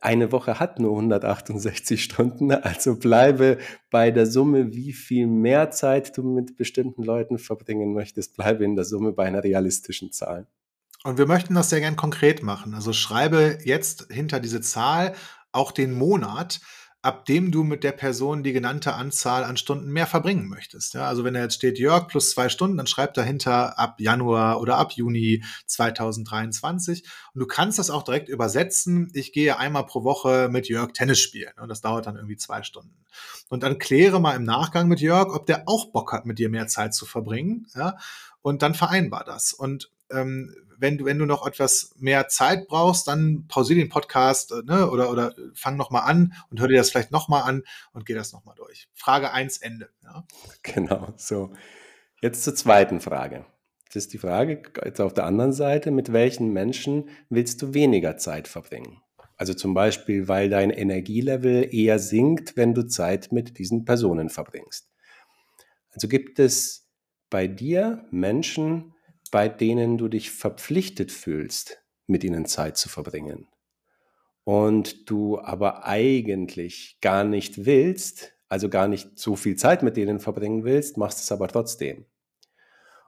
eine 0.00 0.32
Woche 0.32 0.60
hat 0.60 0.80
nur 0.80 0.90
168 0.90 2.02
Stunden, 2.02 2.50
also 2.52 2.96
bleibe 2.96 3.58
bei 3.90 4.10
der 4.10 4.26
Summe, 4.26 4.74
wie 4.74 4.92
viel 4.92 5.26
mehr 5.26 5.70
Zeit 5.70 6.16
du 6.18 6.22
mit 6.22 6.56
bestimmten 6.56 7.02
Leuten 7.02 7.38
verbringen 7.38 7.94
möchtest, 7.94 8.36
bleibe 8.36 8.64
in 8.64 8.76
der 8.76 8.84
Summe 8.84 9.12
bei 9.12 9.24
einer 9.24 9.42
realistischen 9.42 10.12
Zahl. 10.12 10.46
Und 11.04 11.16
wir 11.16 11.26
möchten 11.26 11.54
das 11.54 11.70
sehr 11.70 11.80
gern 11.80 11.96
konkret 11.96 12.42
machen. 12.42 12.74
Also 12.74 12.92
schreibe 12.92 13.58
jetzt 13.64 14.08
hinter 14.10 14.40
diese 14.40 14.60
Zahl 14.60 15.14
auch 15.52 15.70
den 15.70 15.92
Monat, 15.92 16.60
ab 17.04 17.26
dem 17.26 17.52
du 17.52 17.64
mit 17.64 17.84
der 17.84 17.92
Person 17.92 18.42
die 18.42 18.54
genannte 18.54 18.94
Anzahl 18.94 19.44
an 19.44 19.58
Stunden 19.58 19.92
mehr 19.92 20.06
verbringen 20.06 20.48
möchtest. 20.48 20.94
Ja, 20.94 21.06
also 21.06 21.22
wenn 21.22 21.34
da 21.34 21.40
jetzt 21.40 21.56
steht 21.56 21.78
Jörg 21.78 22.08
plus 22.08 22.30
zwei 22.30 22.48
Stunden, 22.48 22.78
dann 22.78 22.86
schreib 22.86 23.12
dahinter 23.12 23.78
ab 23.78 24.00
Januar 24.00 24.58
oder 24.58 24.78
ab 24.78 24.92
Juni 24.92 25.44
2023. 25.66 27.04
Und 27.34 27.40
du 27.40 27.46
kannst 27.46 27.78
das 27.78 27.90
auch 27.90 28.04
direkt 28.04 28.30
übersetzen. 28.30 29.10
Ich 29.12 29.32
gehe 29.32 29.58
einmal 29.58 29.84
pro 29.84 30.02
Woche 30.02 30.48
mit 30.50 30.66
Jörg 30.68 30.92
Tennis 30.92 31.20
spielen. 31.20 31.52
Und 31.60 31.68
das 31.68 31.82
dauert 31.82 32.06
dann 32.06 32.16
irgendwie 32.16 32.38
zwei 32.38 32.62
Stunden. 32.62 32.96
Und 33.50 33.62
dann 33.62 33.78
kläre 33.78 34.18
mal 34.18 34.34
im 34.34 34.44
Nachgang 34.44 34.88
mit 34.88 35.00
Jörg, 35.00 35.28
ob 35.34 35.44
der 35.44 35.64
auch 35.66 35.92
Bock 35.92 36.10
hat, 36.12 36.24
mit 36.24 36.38
dir 36.38 36.48
mehr 36.48 36.68
Zeit 36.68 36.94
zu 36.94 37.04
verbringen. 37.04 37.66
Ja, 37.74 37.98
und 38.40 38.62
dann 38.62 38.74
vereinbar 38.74 39.24
das. 39.24 39.52
Und 39.52 39.90
ähm, 40.14 40.54
wenn 40.78 40.98
du, 40.98 41.04
wenn 41.04 41.18
du 41.18 41.26
noch 41.26 41.46
etwas 41.46 41.94
mehr 41.98 42.28
Zeit 42.28 42.66
brauchst, 42.68 43.08
dann 43.08 43.46
pausier 43.48 43.76
den 43.76 43.88
Podcast 43.88 44.52
äh, 44.52 44.62
ne, 44.64 44.90
oder, 44.90 45.10
oder 45.10 45.34
fang 45.54 45.76
nochmal 45.76 46.02
an 46.02 46.34
und 46.50 46.60
hör 46.60 46.68
dir 46.68 46.78
das 46.78 46.90
vielleicht 46.90 47.12
nochmal 47.12 47.42
an 47.42 47.62
und 47.92 48.06
geh 48.06 48.14
das 48.14 48.32
nochmal 48.32 48.54
durch. 48.56 48.88
Frage 48.94 49.32
1, 49.32 49.58
Ende. 49.58 49.90
Ja. 50.02 50.24
Genau, 50.62 51.12
so. 51.16 51.52
Jetzt 52.20 52.42
zur 52.42 52.54
zweiten 52.54 53.00
Frage. 53.00 53.44
Das 53.86 53.96
ist 53.96 54.12
die 54.12 54.18
Frage 54.18 54.62
jetzt 54.84 55.00
auf 55.00 55.14
der 55.14 55.24
anderen 55.24 55.52
Seite, 55.52 55.90
mit 55.90 56.12
welchen 56.12 56.52
Menschen 56.52 57.08
willst 57.28 57.62
du 57.62 57.74
weniger 57.74 58.16
Zeit 58.16 58.48
verbringen? 58.48 59.00
Also 59.36 59.52
zum 59.54 59.74
Beispiel, 59.74 60.26
weil 60.26 60.48
dein 60.48 60.70
Energielevel 60.70 61.68
eher 61.72 61.98
sinkt, 61.98 62.56
wenn 62.56 62.74
du 62.74 62.86
Zeit 62.86 63.30
mit 63.30 63.58
diesen 63.58 63.84
Personen 63.84 64.30
verbringst. 64.30 64.90
Also 65.90 66.08
gibt 66.08 66.38
es 66.38 66.88
bei 67.30 67.46
dir 67.46 68.06
Menschen, 68.10 68.93
bei 69.34 69.48
denen 69.48 69.98
du 69.98 70.06
dich 70.06 70.30
verpflichtet 70.30 71.10
fühlst, 71.10 71.82
mit 72.06 72.22
ihnen 72.22 72.46
Zeit 72.46 72.76
zu 72.76 72.88
verbringen. 72.88 73.48
Und 74.44 75.10
du 75.10 75.40
aber 75.40 75.86
eigentlich 75.86 76.98
gar 77.00 77.24
nicht 77.24 77.66
willst, 77.66 78.32
also 78.48 78.68
gar 78.68 78.86
nicht 78.86 79.18
so 79.18 79.34
viel 79.34 79.56
Zeit 79.56 79.82
mit 79.82 79.96
denen 79.96 80.20
verbringen 80.20 80.62
willst, 80.62 80.98
machst 80.98 81.18
es 81.18 81.32
aber 81.32 81.48
trotzdem. 81.48 82.06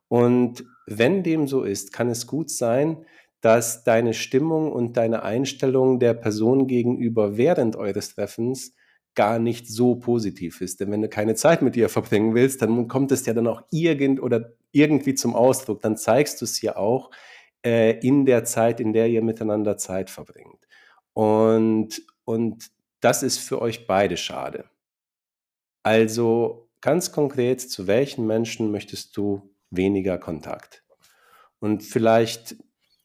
Und 0.08 0.64
wenn 0.88 1.22
dem 1.22 1.46
so 1.46 1.62
ist, 1.62 1.92
kann 1.92 2.08
es 2.08 2.26
gut 2.26 2.50
sein, 2.50 3.06
dass 3.40 3.84
deine 3.84 4.12
Stimmung 4.12 4.72
und 4.72 4.96
deine 4.96 5.22
Einstellung 5.22 6.00
der 6.00 6.14
Person 6.14 6.66
gegenüber 6.66 7.36
während 7.36 7.76
eures 7.76 8.16
Treffens 8.16 8.74
gar 9.16 9.38
nicht 9.38 9.66
so 9.66 9.96
positiv 9.96 10.60
ist. 10.60 10.78
Denn 10.78 10.92
wenn 10.92 11.02
du 11.02 11.08
keine 11.08 11.34
Zeit 11.34 11.62
mit 11.62 11.76
ihr 11.76 11.88
verbringen 11.88 12.34
willst, 12.34 12.62
dann 12.62 12.86
kommt 12.86 13.10
es 13.10 13.26
ja 13.26 13.34
dann 13.34 13.48
auch 13.48 13.62
irgend 13.70 14.22
oder 14.22 14.52
irgendwie 14.70 15.14
zum 15.14 15.34
Ausdruck. 15.34 15.80
Dann 15.80 15.96
zeigst 15.96 16.40
du 16.40 16.44
es 16.44 16.60
ja 16.60 16.76
auch 16.76 17.10
äh, 17.64 17.98
in 17.98 18.26
der 18.26 18.44
Zeit, 18.44 18.78
in 18.78 18.92
der 18.92 19.08
ihr 19.08 19.22
miteinander 19.22 19.76
Zeit 19.76 20.10
verbringt. 20.10 20.68
Und, 21.14 22.02
und 22.24 22.70
das 23.00 23.22
ist 23.22 23.38
für 23.38 23.60
euch 23.60 23.86
beide 23.86 24.16
schade. 24.16 24.66
Also 25.82 26.68
ganz 26.80 27.10
konkret, 27.10 27.60
zu 27.60 27.86
welchen 27.86 28.26
Menschen 28.26 28.70
möchtest 28.70 29.16
du 29.16 29.50
weniger 29.70 30.18
Kontakt? 30.18 30.84
Und 31.58 31.82
vielleicht 31.82 32.56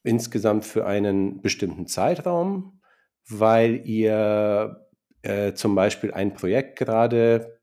insgesamt 0.02 0.64
für 0.64 0.86
einen 0.86 1.40
bestimmten 1.40 1.86
Zeitraum, 1.86 2.80
weil 3.28 3.86
ihr 3.86 4.88
äh, 5.22 5.54
zum 5.54 5.74
Beispiel 5.74 6.12
ein 6.12 6.34
Projekt 6.34 6.78
gerade 6.78 7.60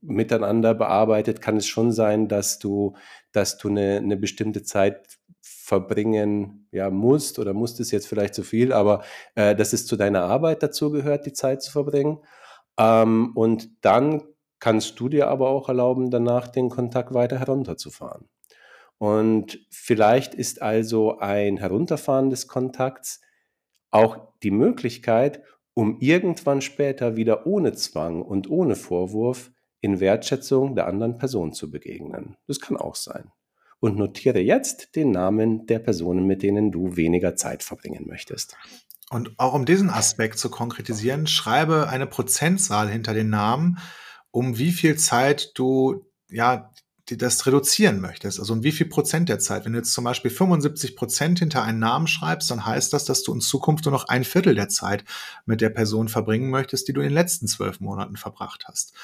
miteinander 0.00 0.74
bearbeitet, 0.74 1.40
kann 1.40 1.56
es 1.56 1.66
schon 1.66 1.92
sein, 1.92 2.28
dass 2.28 2.58
du, 2.58 2.94
dass 3.32 3.58
du 3.58 3.68
eine, 3.68 3.96
eine 3.96 4.16
bestimmte 4.16 4.62
Zeit 4.62 5.18
verbringen 5.40 6.68
ja, 6.70 6.90
musst 6.90 7.38
oder 7.38 7.52
musst 7.52 7.80
es 7.80 7.90
jetzt 7.90 8.06
vielleicht 8.06 8.34
zu 8.34 8.42
viel, 8.42 8.72
aber 8.72 9.02
äh, 9.34 9.54
dass 9.54 9.72
es 9.72 9.86
zu 9.86 9.96
deiner 9.96 10.22
Arbeit 10.22 10.62
dazu 10.62 10.90
gehört, 10.90 11.26
die 11.26 11.32
Zeit 11.32 11.62
zu 11.62 11.72
verbringen. 11.72 12.18
Ähm, 12.78 13.32
und 13.34 13.84
dann 13.84 14.22
kannst 14.60 14.98
du 14.98 15.08
dir 15.08 15.28
aber 15.28 15.50
auch 15.50 15.68
erlauben, 15.68 16.10
danach 16.10 16.48
den 16.48 16.68
Kontakt 16.68 17.12
weiter 17.12 17.38
herunterzufahren. 17.38 18.28
Und 18.98 19.60
vielleicht 19.70 20.34
ist 20.34 20.60
also 20.60 21.18
ein 21.18 21.56
Herunterfahren 21.56 22.30
des 22.30 22.48
Kontakts 22.48 23.20
auch 23.90 24.32
die 24.42 24.50
Möglichkeit, 24.50 25.42
um 25.78 26.00
irgendwann 26.00 26.60
später 26.60 27.14
wieder 27.14 27.46
ohne 27.46 27.72
Zwang 27.72 28.20
und 28.20 28.50
ohne 28.50 28.74
Vorwurf 28.74 29.52
in 29.80 30.00
Wertschätzung 30.00 30.74
der 30.74 30.88
anderen 30.88 31.18
Person 31.18 31.52
zu 31.52 31.70
begegnen. 31.70 32.36
Das 32.48 32.58
kann 32.58 32.76
auch 32.76 32.96
sein. 32.96 33.30
Und 33.78 33.96
notiere 33.96 34.40
jetzt 34.40 34.96
den 34.96 35.12
Namen 35.12 35.66
der 35.66 35.78
Personen, 35.78 36.26
mit 36.26 36.42
denen 36.42 36.72
du 36.72 36.96
weniger 36.96 37.36
Zeit 37.36 37.62
verbringen 37.62 38.08
möchtest. 38.08 38.56
Und 39.10 39.38
auch 39.38 39.54
um 39.54 39.66
diesen 39.66 39.88
Aspekt 39.88 40.40
zu 40.40 40.50
konkretisieren, 40.50 41.28
schreibe 41.28 41.88
eine 41.88 42.08
Prozentzahl 42.08 42.88
hinter 42.88 43.14
den 43.14 43.30
Namen, 43.30 43.78
um 44.32 44.58
wie 44.58 44.72
viel 44.72 44.96
Zeit 44.96 45.52
du 45.54 46.10
ja 46.28 46.72
das 47.16 47.46
reduzieren 47.46 48.00
möchtest, 48.00 48.38
also 48.38 48.52
um 48.52 48.62
wie 48.62 48.72
viel 48.72 48.86
Prozent 48.86 49.28
der 49.28 49.38
Zeit. 49.38 49.64
Wenn 49.64 49.72
du 49.72 49.78
jetzt 49.78 49.92
zum 49.92 50.04
Beispiel 50.04 50.30
75 50.30 50.96
Prozent 50.96 51.38
hinter 51.38 51.62
einen 51.62 51.78
Namen 51.78 52.06
schreibst, 52.06 52.50
dann 52.50 52.66
heißt 52.66 52.92
das, 52.92 53.04
dass 53.04 53.22
du 53.22 53.32
in 53.32 53.40
Zukunft 53.40 53.84
nur 53.84 53.92
noch 53.92 54.08
ein 54.08 54.24
Viertel 54.24 54.54
der 54.54 54.68
Zeit 54.68 55.04
mit 55.46 55.60
der 55.60 55.70
Person 55.70 56.08
verbringen 56.08 56.50
möchtest, 56.50 56.88
die 56.88 56.92
du 56.92 57.00
in 57.00 57.08
den 57.08 57.14
letzten 57.14 57.46
zwölf 57.46 57.80
Monaten 57.80 58.16
verbracht 58.16 58.64
hast. 58.68 58.94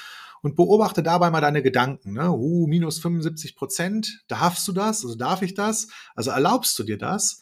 Und 0.41 0.55
beobachte 0.55 1.01
dabei 1.01 1.31
mal 1.31 1.41
deine 1.41 1.63
Gedanken. 1.63 2.13
Ne? 2.13 2.29
Uh, 2.29 2.67
minus 2.67 2.99
75 2.99 3.55
Prozent, 3.55 4.23
darfst 4.27 4.67
du 4.67 4.73
das? 4.73 5.03
Also 5.03 5.15
darf 5.15 5.41
ich 5.41 5.55
das? 5.55 5.87
Also 6.13 6.29
erlaubst 6.29 6.77
du 6.77 6.83
dir 6.83 6.99
das? 6.99 7.41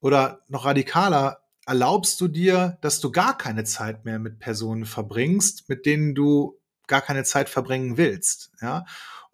Oder 0.00 0.40
noch 0.48 0.64
radikaler, 0.64 1.40
erlaubst 1.66 2.20
du 2.20 2.28
dir, 2.28 2.78
dass 2.80 3.00
du 3.00 3.10
gar 3.10 3.36
keine 3.36 3.64
Zeit 3.64 4.04
mehr 4.04 4.18
mit 4.18 4.38
Personen 4.38 4.84
verbringst, 4.84 5.68
mit 5.68 5.86
denen 5.86 6.14
du 6.14 6.60
gar 6.86 7.00
keine 7.00 7.24
Zeit 7.24 7.48
verbringen 7.48 7.96
willst? 7.96 8.52
Ja? 8.60 8.84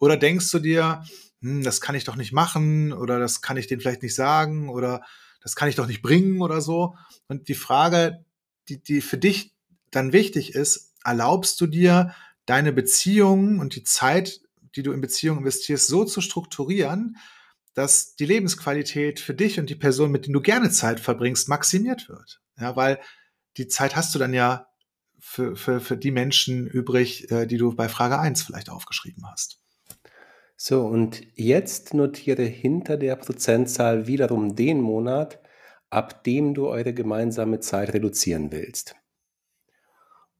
Oder 0.01 0.17
denkst 0.17 0.51
du 0.51 0.59
dir, 0.59 1.05
hm, 1.41 1.63
das 1.63 1.81
kann 1.81 1.95
ich 1.95 2.05
doch 2.05 2.17
nicht 2.17 2.33
machen 2.33 2.93
oder 2.93 3.21
das 3.21 3.43
kann 3.43 3.57
ich 3.57 3.69
denen 3.69 3.81
vielleicht 3.81 4.03
nicht 4.03 4.15
sagen 4.17 4.69
oder 4.69 5.03
das 5.43 5.55
kann 5.55 5.69
ich 5.69 5.77
doch 5.77 5.87
nicht 5.87 6.03
bringen 6.03 6.43
oder 6.43 6.61
so. 6.61 6.97
Und 7.29 7.49
die 7.49 7.55
Frage, 7.55 8.25
die, 8.69 8.83
die 8.83 9.01
für 9.01 9.19
dich 9.19 9.55
dann 9.91 10.13
wichtig 10.13 10.55
ist, 10.55 10.95
erlaubst 11.05 11.61
du 11.61 11.67
dir, 11.67 12.15
deine 12.47 12.73
Beziehungen 12.73 13.61
und 13.61 13.77
die 13.77 13.85
Zeit, 13.85 14.41
die 14.75 14.83
du 14.83 14.93
in 14.93 15.01
Beziehungen 15.01 15.41
investierst, 15.41 15.87
so 15.87 16.05
zu 16.05 16.21
strukturieren, 16.21 17.17
dass 17.75 18.17
die 18.17 18.27
Lebensqualität 18.27 19.21
für 19.21 19.35
dich 19.35 19.61
und 19.61 19.71
die 19.71 19.77
Person, 19.77 20.11
mit 20.11 20.27
denen 20.27 20.33
du 20.33 20.41
gerne 20.41 20.71
Zeit 20.71 20.99
verbringst, 20.99 21.49
maximiert 21.49 22.09
wird. 22.09 22.41
Ja, 22.59 22.75
weil 22.75 23.01
die 23.57 23.69
Zeit 23.69 23.95
hast 23.95 24.15
du 24.15 24.19
dann 24.19 24.35
ja 24.35 24.67
für, 25.21 25.55
für, 25.55 25.81
für 25.81 25.97
die 25.97 26.11
Menschen 26.11 26.67
übrig, 26.67 27.31
äh, 27.31 27.47
die 27.47 27.57
du 27.57 27.75
bei 27.75 27.89
Frage 27.89 28.19
1 28.19 28.43
vielleicht 28.43 28.71
aufgeschrieben 28.71 29.25
hast. 29.31 29.60
So, 30.63 30.83
und 30.83 31.23
jetzt 31.37 31.95
notiere 31.95 32.43
hinter 32.43 32.99
der 32.99 33.17
Prozentzahl 33.17 34.07
wiederum 34.07 34.57
den 34.57 34.83
Monat, 34.83 35.41
ab 35.89 36.23
dem 36.25 36.53
du 36.53 36.69
eure 36.69 36.93
gemeinsame 36.93 37.61
Zeit 37.61 37.95
reduzieren 37.95 38.53
willst. 38.53 38.95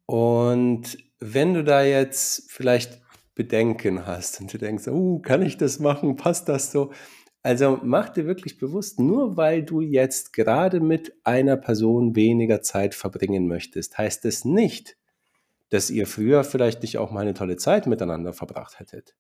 Und 0.05 0.99
wenn 1.21 1.55
du 1.55 1.65
da 1.65 1.83
jetzt 1.83 2.53
vielleicht 2.53 3.01
Bedenken 3.35 4.07
hast 4.07 4.43
und 4.43 4.53
du 4.53 4.59
denkst, 4.59 4.89
oh, 4.89 5.21
kann 5.21 5.41
ich 5.41 5.57
das 5.57 5.79
machen? 5.79 6.17
Passt 6.17 6.51
das 6.51 6.71
so? 6.71 6.93
Also 7.43 7.81
mach 7.83 8.11
dir 8.11 8.27
wirklich 8.27 8.59
bewusst, 8.59 9.01
nur 9.01 9.39
weil 9.39 9.63
du 9.63 9.81
jetzt 9.81 10.35
gerade 10.35 10.81
mit 10.81 11.15
einer 11.25 11.57
Person 11.57 12.15
weniger 12.15 12.61
Zeit 12.61 12.95
verbringen 12.95 13.49
möchtest, 13.49 13.97
heißt 13.97 14.27
es 14.27 14.45
nicht, 14.45 14.99
dass 15.71 15.89
ihr 15.89 16.07
früher 16.07 16.45
vielleicht 16.45 16.83
nicht 16.83 16.99
auch 16.99 17.11
mal 17.11 17.23
eine 17.23 17.33
tolle 17.33 17.57
Zeit 17.57 17.87
miteinander 17.87 18.35
verbracht 18.35 18.81
hättet. 18.81 19.15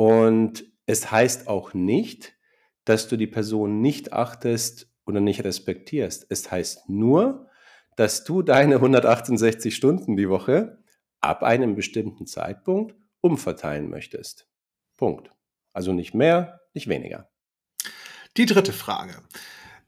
Und 0.00 0.64
es 0.86 1.10
heißt 1.10 1.46
auch 1.46 1.74
nicht, 1.74 2.32
dass 2.86 3.06
du 3.08 3.18
die 3.18 3.26
Person 3.26 3.82
nicht 3.82 4.14
achtest 4.14 4.90
oder 5.04 5.20
nicht 5.20 5.44
respektierst. 5.44 6.24
Es 6.30 6.50
heißt 6.50 6.88
nur, 6.88 7.50
dass 7.96 8.24
du 8.24 8.40
deine 8.40 8.76
168 8.76 9.76
Stunden 9.76 10.16
die 10.16 10.30
Woche 10.30 10.82
ab 11.20 11.42
einem 11.42 11.74
bestimmten 11.74 12.26
Zeitpunkt 12.26 12.96
umverteilen 13.20 13.90
möchtest. 13.90 14.48
Punkt. 14.96 15.30
Also 15.74 15.92
nicht 15.92 16.14
mehr, 16.14 16.62
nicht 16.72 16.88
weniger. 16.88 17.30
Die 18.38 18.46
dritte 18.46 18.72
Frage. 18.72 19.22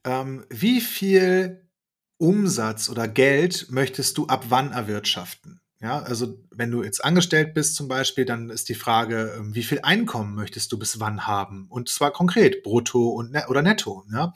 Ähm, 0.04 0.44
wie 0.50 0.82
viel 0.82 1.70
Umsatz 2.18 2.90
oder 2.90 3.08
Geld 3.08 3.68
möchtest 3.70 4.18
du 4.18 4.26
ab 4.26 4.44
wann 4.50 4.72
erwirtschaften? 4.72 5.61
Ja, 5.82 5.98
also 5.98 6.38
wenn 6.52 6.70
du 6.70 6.84
jetzt 6.84 7.04
angestellt 7.04 7.54
bist 7.54 7.74
zum 7.74 7.88
Beispiel, 7.88 8.24
dann 8.24 8.50
ist 8.50 8.68
die 8.68 8.74
Frage, 8.74 9.34
ähm, 9.36 9.54
wie 9.56 9.64
viel 9.64 9.80
Einkommen 9.82 10.36
möchtest 10.36 10.70
du 10.70 10.78
bis 10.78 11.00
wann 11.00 11.26
haben? 11.26 11.66
Und 11.68 11.88
zwar 11.88 12.12
konkret, 12.12 12.62
brutto 12.62 13.08
und 13.08 13.32
ne 13.32 13.46
oder 13.48 13.62
netto. 13.62 14.04
Ja? 14.12 14.32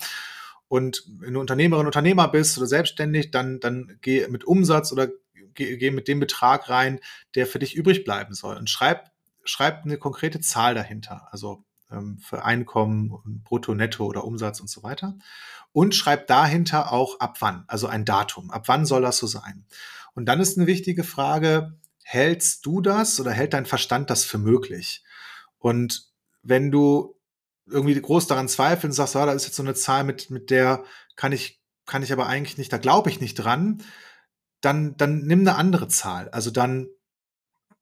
Und 0.67 1.05
wenn 1.21 1.35
du 1.35 1.41
Unternehmerin, 1.41 1.87
Unternehmer 1.87 2.26
bist 2.26 2.59
oder 2.59 2.67
selbstständig, 2.67 3.31
dann, 3.31 3.61
dann 3.61 3.97
geh 4.00 4.26
mit 4.26 4.43
Umsatz 4.43 4.91
oder 4.91 5.09
geh, 5.55 5.76
geh 5.76 5.93
mit 5.93 6.09
dem 6.09 6.19
Betrag 6.19 6.69
rein, 6.69 6.99
der 7.37 7.47
für 7.47 7.61
dich 7.61 7.76
übrig 7.76 8.03
bleiben 8.03 8.35
soll. 8.35 8.57
Und 8.57 8.69
schreib, 8.69 9.12
schreib 9.45 9.85
eine 9.85 9.99
konkrete 9.99 10.41
Zahl 10.41 10.75
dahinter. 10.75 11.29
Also 11.31 11.65
ähm, 11.93 12.19
für 12.19 12.45
Einkommen, 12.45 13.43
Brutto, 13.45 13.73
Netto 13.73 14.05
oder 14.05 14.25
Umsatz 14.25 14.59
und 14.59 14.69
so 14.69 14.83
weiter. 14.83 15.15
Und 15.71 15.95
schreib 15.95 16.26
dahinter 16.26 16.93
auch 16.93 17.21
ab 17.21 17.37
wann, 17.38 17.62
also 17.69 17.87
ein 17.87 18.05
Datum. 18.05 18.50
Ab 18.50 18.67
wann 18.67 18.85
soll 18.85 19.03
das 19.03 19.19
so 19.19 19.29
sein? 19.29 19.65
Und 20.16 20.25
dann 20.25 20.40
ist 20.40 20.56
eine 20.56 20.66
wichtige 20.66 21.04
Frage, 21.04 21.78
hältst 22.02 22.64
du 22.64 22.80
das 22.80 23.20
oder 23.20 23.32
hält 23.32 23.52
dein 23.52 23.66
Verstand 23.66 24.08
das 24.08 24.25
für 24.25 24.38
möglich? 24.38 25.04
Und 25.58 26.11
wenn 26.42 26.70
du 26.70 27.20
irgendwie 27.66 28.00
groß 28.00 28.26
daran 28.26 28.49
zweifelst 28.49 28.85
und 28.85 28.92
sagst, 28.92 29.16
ah, 29.16 29.26
da 29.26 29.32
ist 29.32 29.44
jetzt 29.44 29.56
so 29.56 29.62
eine 29.62 29.75
Zahl, 29.75 30.04
mit, 30.04 30.30
mit 30.30 30.50
der 30.50 30.85
kann 31.16 31.32
ich, 31.32 31.61
kann 31.85 32.02
ich 32.02 32.12
aber 32.12 32.26
eigentlich 32.26 32.56
nicht, 32.56 32.73
da 32.73 32.78
glaube 32.78 33.11
ich 33.11 33.20
nicht 33.20 33.35
dran, 33.35 33.82
dann, 34.61 34.96
dann 34.96 35.23
nimm 35.26 35.40
eine 35.40 35.56
andere 35.56 35.88
Zahl. 35.88 36.28
Also 36.30 36.50
dann, 36.50 36.88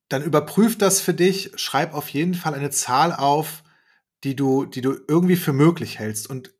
dann 0.09 0.23
überprüf 0.23 0.77
das 0.77 1.01
für 1.01 1.15
dich, 1.15 1.53
schreib 1.55 1.95
auf 1.95 2.09
jeden 2.09 2.35
Fall 2.35 2.55
eine 2.55 2.71
Zahl 2.71 3.13
auf, 3.13 3.63
die 4.25 4.35
du, 4.35 4.65
die 4.65 4.81
du 4.81 4.97
irgendwie 5.07 5.37
für 5.37 5.53
möglich 5.53 5.99
hältst. 5.99 6.29
Und 6.29 6.54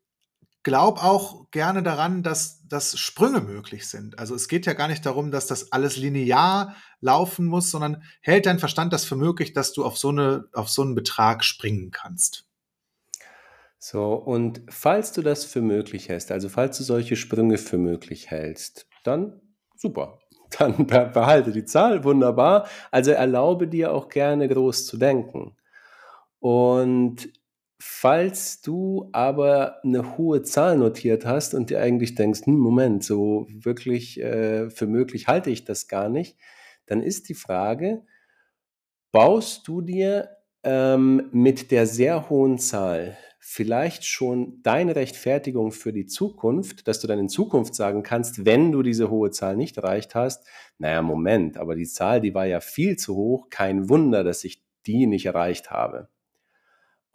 glaub 0.65 1.01
auch 1.01 1.49
gerne 1.51 1.83
daran, 1.83 2.23
dass, 2.23 2.67
dass 2.67 2.97
Sprünge 2.97 3.39
möglich 3.39 3.87
sind. 3.87 4.17
Also 4.17 4.33
es 4.33 4.47
geht 4.47 4.65
ja 4.65 4.73
gar 4.73 4.87
nicht 4.87 5.05
darum, 5.05 5.29
dass 5.29 5.45
das 5.45 5.71
alles 5.71 5.95
linear 5.95 6.75
laufen 6.99 7.45
muss, 7.45 7.69
sondern 7.69 8.01
hält 8.19 8.47
dein 8.47 8.57
Verstand 8.57 8.91
das 8.91 9.05
für 9.05 9.15
möglich, 9.15 9.53
dass 9.53 9.73
du 9.73 9.85
auf 9.85 9.95
so, 9.95 10.09
eine, 10.09 10.45
auf 10.53 10.67
so 10.67 10.81
einen 10.81 10.95
Betrag 10.95 11.43
springen 11.43 11.91
kannst. 11.91 12.47
So, 13.77 14.15
und 14.15 14.63
falls 14.67 15.11
du 15.11 15.21
das 15.21 15.45
für 15.45 15.61
möglich 15.61 16.09
hältst, 16.09 16.31
also 16.31 16.49
falls 16.49 16.79
du 16.79 16.83
solche 16.83 17.15
Sprünge 17.15 17.59
für 17.59 17.77
möglich 17.77 18.31
hältst, 18.31 18.87
dann 19.03 19.39
super. 19.77 20.19
Dann 20.57 20.87
behalte 20.87 21.51
die 21.51 21.65
Zahl, 21.65 22.03
wunderbar. 22.03 22.67
Also 22.89 23.11
erlaube 23.11 23.67
dir 23.67 23.91
auch 23.91 24.09
gerne 24.09 24.47
groß 24.47 24.85
zu 24.85 24.97
denken. 24.97 25.57
Und 26.39 27.29
Falls 27.77 28.61
du 28.61 29.09
aber 29.11 29.83
eine 29.83 30.17
hohe 30.17 30.43
Zahl 30.43 30.77
notiert 30.77 31.25
hast 31.25 31.53
und 31.53 31.69
dir 31.69 31.81
eigentlich 31.81 32.15
denkst, 32.15 32.45
hm, 32.45 32.57
Moment, 32.57 33.03
so 33.03 33.47
wirklich 33.49 34.19
äh, 34.21 34.69
für 34.69 34.87
möglich 34.87 35.27
halte 35.27 35.49
ich 35.49 35.65
das 35.65 35.87
gar 35.87 36.09
nicht, 36.09 36.37
dann 36.85 37.01
ist 37.01 37.27
die 37.27 37.33
Frage, 37.33 38.03
baust 39.11 39.67
du 39.67 39.81
dir 39.81 40.29
ähm, 40.63 41.29
mit 41.31 41.71
der 41.71 41.85
sehr 41.85 42.29
hohen 42.29 42.57
Zahl 42.57 43.17
vielleicht 43.39 44.05
schon 44.05 44.61
deine 44.63 44.95
Rechtfertigung 44.95 45.71
für 45.71 45.93
die 45.93 46.07
Zukunft, 46.07 46.87
dass 46.87 46.99
du 46.99 47.07
dann 47.07 47.19
in 47.19 47.29
Zukunft 47.29 47.75
sagen 47.75 48.01
kannst, 48.01 48.43
wenn 48.43 48.71
du 48.71 48.81
diese 48.81 49.11
hohe 49.11 49.29
Zahl 49.29 49.55
nicht 49.55 49.77
erreicht 49.77 50.15
hast, 50.15 50.47
naja, 50.79 51.03
Moment, 51.03 51.57
aber 51.57 51.75
die 51.75 51.85
Zahl, 51.85 52.21
die 52.21 52.33
war 52.33 52.47
ja 52.47 52.59
viel 52.59 52.97
zu 52.97 53.15
hoch, 53.15 53.49
kein 53.51 53.87
Wunder, 53.87 54.23
dass 54.23 54.43
ich 54.43 54.63
die 54.87 55.05
nicht 55.05 55.27
erreicht 55.27 55.69
habe. 55.69 56.09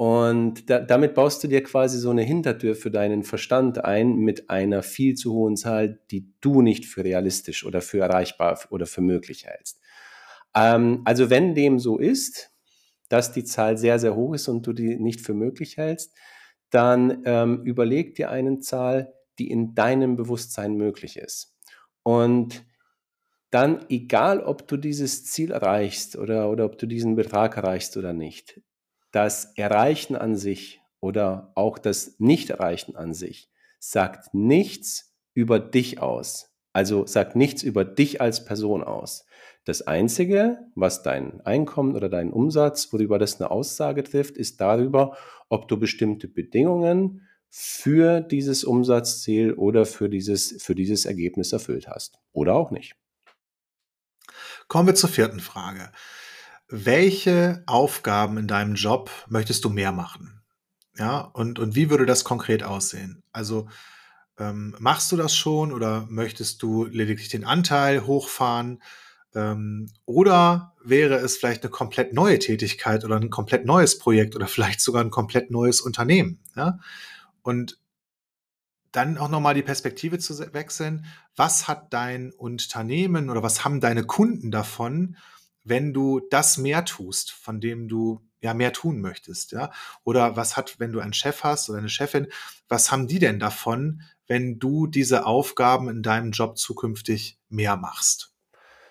Und 0.00 0.71
da, 0.71 0.80
damit 0.80 1.12
baust 1.14 1.45
du 1.45 1.49
dir 1.49 1.62
quasi 1.62 1.99
so 1.99 2.09
eine 2.09 2.23
Hintertür 2.23 2.75
für 2.75 2.90
deinen 2.90 3.23
Verstand 3.23 3.85
ein 3.85 4.16
mit 4.16 4.49
einer 4.49 4.83
viel 4.83 5.14
zu 5.14 5.35
hohen 5.35 5.59
Zahl, 5.59 6.00
die 6.11 6.33
du 6.40 6.62
nicht 6.62 6.87
für 6.87 7.04
realistisch 7.04 7.66
oder 7.66 7.83
für 7.83 7.99
erreichbar 7.99 8.59
oder 8.71 8.87
für 8.87 9.02
möglich 9.02 9.45
hältst. 9.45 9.78
Ähm, 10.57 11.02
also 11.04 11.28
wenn 11.28 11.54
dem 11.54 11.78
so 11.78 11.99
ist, 11.99 12.50
dass 13.11 13.33
die 13.33 13.45
Zahl 13.45 13.76
sehr, 13.76 13.99
sehr 13.99 14.16
hoch 14.16 14.33
ist 14.33 14.49
und 14.49 14.66
du 14.66 14.73
die 14.73 14.97
nicht 14.99 15.21
für 15.21 15.35
möglich 15.35 15.76
hältst, 15.76 16.16
dann 16.71 17.21
ähm, 17.26 17.61
überleg 17.64 18.14
dir 18.14 18.30
eine 18.30 18.59
Zahl, 18.61 19.12
die 19.38 19.50
in 19.50 19.75
deinem 19.75 20.16
Bewusstsein 20.16 20.76
möglich 20.76 21.19
ist. 21.19 21.59
Und 22.02 22.64
dann 23.50 23.85
egal, 23.90 24.40
ob 24.40 24.66
du 24.66 24.78
dieses 24.78 25.26
Ziel 25.26 25.50
erreichst 25.50 26.16
oder, 26.16 26.49
oder 26.49 26.64
ob 26.64 26.78
du 26.78 26.87
diesen 26.87 27.16
Betrag 27.16 27.59
erreichst 27.59 27.99
oder 27.99 28.14
nicht, 28.14 28.62
das 29.11 29.52
Erreichen 29.57 30.17
an 30.17 30.37
sich 30.37 30.81
oder 31.00 31.52
auch 31.55 31.79
das 31.79 32.17
Nicht-Erreichen 32.19 32.97
an 32.97 33.14
sich 33.14 33.50
sagt 33.79 34.35
nichts 34.35 35.14
über 35.35 35.59
dich 35.59 36.00
aus. 36.00 36.55
Also 36.73 37.07
sagt 37.07 37.35
nichts 37.35 37.62
über 37.62 37.85
dich 37.85 38.21
als 38.21 38.45
Person 38.45 38.85
aus. 38.85 39.25
Das 39.64 39.83
Einzige, 39.83 40.59
was 40.75 41.02
dein 41.02 41.40
Einkommen 41.43 41.97
oder 41.97 42.09
dein 42.09 42.33
Umsatz, 42.33 42.93
worüber 42.93 43.19
das 43.19 43.40
eine 43.40 43.50
Aussage 43.50 44.05
trifft, 44.05 44.37
ist 44.37 44.61
darüber, 44.61 45.17
ob 45.49 45.69
du 45.69 45.79
bestimmte 45.79 46.29
Bedingungen 46.29 47.26
für 47.49 48.21
dieses 48.21 48.62
Umsatzziel 48.62 49.52
oder 49.55 49.85
für 49.85 50.09
dieses, 50.09 50.62
für 50.62 50.75
dieses 50.75 51.05
Ergebnis 51.05 51.52
erfüllt 51.52 51.88
hast. 51.88 52.21
Oder 52.33 52.55
auch 52.55 52.71
nicht. 52.71 52.95
Kommen 54.69 54.87
wir 54.87 54.95
zur 54.95 55.11
vierten 55.11 55.40
Frage. 55.40 55.90
Welche 56.71 57.65
Aufgaben 57.67 58.39
in 58.39 58.47
deinem 58.47 58.75
Job 58.75 59.11
möchtest 59.29 59.65
du 59.65 59.71
mehr 59.71 59.91
machen? 59.91 60.41
Ja, 60.97 61.21
und, 61.21 61.59
und 61.59 61.75
wie 61.75 61.91
würde 61.91 62.07
das 62.07 62.25
konkret 62.25 62.62
aussehen? 62.62 63.23
Also 63.33 63.69
ähm, 64.39 64.77
machst 64.79 65.11
du 65.11 65.17
das 65.17 65.35
schon 65.35 65.73
oder 65.73 66.07
möchtest 66.09 66.62
du 66.62 66.85
lediglich 66.85 67.29
den 67.29 67.45
Anteil 67.45 68.07
hochfahren? 68.07 68.83
Ähm, 69.35 69.91
oder 70.05 70.75
wäre 70.85 71.17
es 71.17 71.37
vielleicht 71.37 71.62
eine 71.62 71.71
komplett 71.71 72.12
neue 72.12 72.39
Tätigkeit 72.39 73.05
oder 73.05 73.17
ein 73.17 73.31
komplett 73.31 73.65
neues 73.65 73.99
Projekt 73.99 74.37
oder 74.37 74.47
vielleicht 74.47 74.81
sogar 74.81 75.03
ein 75.03 75.11
komplett 75.11 75.50
neues 75.50 75.81
Unternehmen? 75.81 76.41
Ja? 76.55 76.79
Und 77.43 77.79
dann 78.93 79.19
auch 79.19 79.29
nochmal 79.29 79.55
die 79.55 79.62
Perspektive 79.62 80.19
zu 80.19 80.39
wechseln. 80.53 81.05
Was 81.37 81.69
hat 81.69 81.93
dein 81.93 82.33
Unternehmen 82.33 83.31
oder 83.31 83.43
was 83.43 83.65
haben 83.65 83.81
deine 83.81 84.05
Kunden 84.05 84.50
davon, 84.50 85.17
wenn 85.64 85.93
du 85.93 86.21
das 86.31 86.59
mehr 86.59 86.85
tust, 86.85 87.33
von 87.33 87.61
dem 87.61 87.88
du 87.88 88.21
ja 88.40 88.55
mehr 88.55 88.73
tun 88.73 89.00
möchtest, 89.00 89.52
ja? 89.52 89.71
Oder 90.05 90.37
was 90.37 90.57
hat, 90.57 90.81
wenn 90.81 90.93
du 90.93 91.00
einen 91.00 91.12
Chef 91.12 91.45
hast 91.45 91.69
oder 91.69 91.79
eine 91.79 91.88
Chefin, 91.88 92.29
was 92.69 92.90
haben 92.90 93.07
die 93.07 93.19
denn 93.19 93.38
davon, 93.38 94.02
wenn 94.26 94.59
du 94.59 94.87
diese 94.87 95.26
Aufgaben 95.26 95.88
in 95.88 96.02
deinem 96.02 96.31
Job 96.31 96.57
zukünftig 96.57 97.38
mehr 97.49 97.76
machst? 97.76 98.35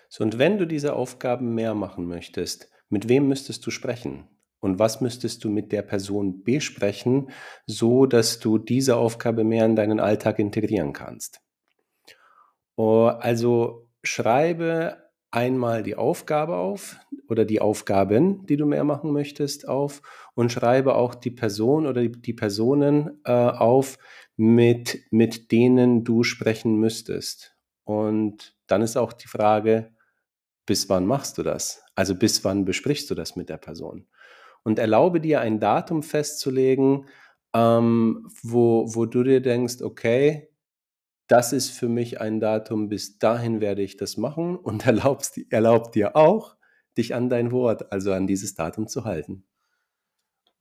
So, 0.08 0.24
und 0.24 0.38
wenn 0.38 0.58
du 0.58 0.66
diese 0.66 0.94
Aufgaben 0.94 1.54
mehr 1.54 1.74
machen 1.74 2.06
möchtest, 2.06 2.68
mit 2.88 3.08
wem 3.08 3.28
müsstest 3.28 3.64
du 3.66 3.70
sprechen? 3.70 4.28
Und 4.60 4.78
was 4.78 5.00
müsstest 5.00 5.42
du 5.42 5.48
mit 5.48 5.72
der 5.72 5.82
Person 5.82 6.42
besprechen, 6.42 7.30
so 7.66 8.06
dass 8.06 8.40
du 8.40 8.58
diese 8.58 8.96
Aufgabe 8.96 9.42
mehr 9.42 9.64
in 9.64 9.74
deinen 9.74 10.00
Alltag 10.00 10.38
integrieren 10.38 10.92
kannst? 10.92 11.40
Oh, 12.76 13.06
also 13.06 13.88
schreibe 14.02 15.09
einmal 15.30 15.82
die 15.82 15.96
Aufgabe 15.96 16.56
auf 16.56 16.96
oder 17.28 17.44
die 17.44 17.60
Aufgaben, 17.60 18.46
die 18.46 18.56
du 18.56 18.66
mehr 18.66 18.84
machen 18.84 19.12
möchtest, 19.12 19.68
auf 19.68 20.02
und 20.34 20.50
schreibe 20.50 20.94
auch 20.94 21.14
die 21.14 21.30
Person 21.30 21.86
oder 21.86 22.06
die 22.06 22.32
Personen 22.32 23.20
äh, 23.24 23.32
auf, 23.32 23.98
mit, 24.36 25.00
mit 25.10 25.52
denen 25.52 26.02
du 26.02 26.22
sprechen 26.22 26.76
müsstest. 26.76 27.56
Und 27.84 28.56
dann 28.66 28.82
ist 28.82 28.96
auch 28.96 29.12
die 29.12 29.28
Frage, 29.28 29.92
bis 30.66 30.88
wann 30.88 31.06
machst 31.06 31.38
du 31.38 31.42
das? 31.42 31.82
Also 31.94 32.14
bis 32.14 32.44
wann 32.44 32.64
besprichst 32.64 33.10
du 33.10 33.14
das 33.14 33.36
mit 33.36 33.48
der 33.48 33.58
Person? 33.58 34.06
und 34.62 34.78
erlaube 34.78 35.20
dir 35.20 35.40
ein 35.40 35.60
Datum 35.60 36.02
festzulegen, 36.02 37.06
ähm, 37.54 38.28
wo, 38.42 38.94
wo 38.94 39.06
du 39.06 39.22
dir 39.22 39.40
denkst, 39.40 39.82
okay, 39.82 40.49
das 41.30 41.52
ist 41.52 41.70
für 41.70 41.88
mich 41.88 42.20
ein 42.20 42.40
Datum, 42.40 42.88
bis 42.88 43.18
dahin 43.18 43.60
werde 43.60 43.82
ich 43.82 43.96
das 43.96 44.16
machen 44.16 44.56
und 44.56 44.84
erlaubst, 44.86 45.38
erlaubt 45.50 45.94
dir 45.94 46.16
auch, 46.16 46.56
dich 46.98 47.14
an 47.14 47.28
dein 47.28 47.52
Wort, 47.52 47.92
also 47.92 48.12
an 48.12 48.26
dieses 48.26 48.54
Datum 48.54 48.88
zu 48.88 49.04
halten. 49.04 49.44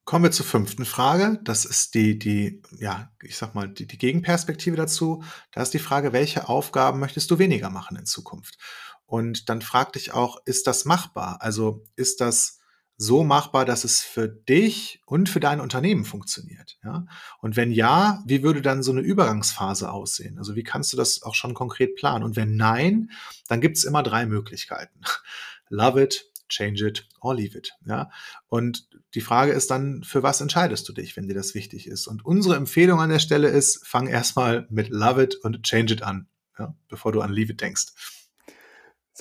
Kommen 0.05 0.25
wir 0.25 0.31
zur 0.31 0.45
fünften 0.45 0.85
Frage. 0.85 1.39
Das 1.43 1.65
ist 1.65 1.93
die, 1.95 2.17
die, 2.17 2.61
ja, 2.79 3.11
ich 3.21 3.37
sag 3.37 3.53
mal, 3.55 3.67
die, 3.67 3.85
die 3.87 3.97
Gegenperspektive 3.97 4.75
dazu. 4.75 5.23
Da 5.51 5.61
ist 5.61 5.73
die 5.73 5.79
Frage, 5.79 6.13
welche 6.13 6.49
Aufgaben 6.49 6.99
möchtest 6.99 7.29
du 7.31 7.39
weniger 7.39 7.69
machen 7.69 7.97
in 7.97 8.05
Zukunft? 8.05 8.57
Und 9.05 9.49
dann 9.49 9.61
frag 9.61 9.93
dich 9.93 10.13
auch, 10.13 10.37
ist 10.45 10.67
das 10.67 10.85
machbar? 10.85 11.37
Also 11.41 11.83
ist 11.95 12.21
das 12.21 12.58
so 13.01 13.23
machbar, 13.23 13.63
dass 13.63 13.85
es 13.85 14.01
für 14.01 14.27
dich 14.27 15.01
und 15.05 15.29
für 15.29 15.39
dein 15.39 15.61
Unternehmen 15.61 16.03
funktioniert? 16.03 16.77
Ja? 16.83 17.05
Und 17.39 17.55
wenn 17.55 17.71
ja, 17.71 18.21
wie 18.25 18.43
würde 18.43 18.61
dann 18.61 18.83
so 18.83 18.91
eine 18.91 18.99
Übergangsphase 18.99 19.89
aussehen? 19.89 20.37
Also 20.37 20.55
wie 20.55 20.63
kannst 20.63 20.91
du 20.91 20.97
das 20.97 21.23
auch 21.23 21.33
schon 21.33 21.53
konkret 21.53 21.95
planen? 21.95 22.25
Und 22.25 22.35
wenn 22.35 22.57
nein, 22.57 23.09
dann 23.47 23.61
gibt 23.61 23.77
es 23.77 23.85
immer 23.85 24.03
drei 24.03 24.25
Möglichkeiten. 24.25 24.99
Love 25.69 26.03
it, 26.03 26.29
change 26.49 26.85
it 26.85 27.07
or 27.21 27.33
leave 27.33 27.57
it. 27.57 27.71
Ja? 27.85 28.11
Und 28.49 28.89
die 29.15 29.21
Frage 29.21 29.53
ist 29.53 29.71
dann, 29.71 30.03
für 30.03 30.21
was 30.21 30.41
entscheidest 30.41 30.89
du 30.89 30.93
dich, 30.93 31.15
wenn 31.15 31.29
dir 31.29 31.35
das 31.35 31.55
wichtig 31.55 31.87
ist? 31.87 32.05
Und 32.05 32.25
unsere 32.25 32.57
Empfehlung 32.57 32.99
an 32.99 33.09
der 33.09 33.19
Stelle 33.19 33.47
ist, 33.47 33.87
fang 33.87 34.07
erstmal 34.07 34.67
mit 34.69 34.89
Love 34.89 35.23
it 35.23 35.35
und 35.37 35.63
change 35.63 35.93
it 35.93 36.03
an, 36.03 36.27
ja? 36.57 36.75
bevor 36.89 37.13
du 37.13 37.21
an 37.21 37.31
Leave 37.31 37.53
it 37.53 37.61
denkst. 37.61 38.18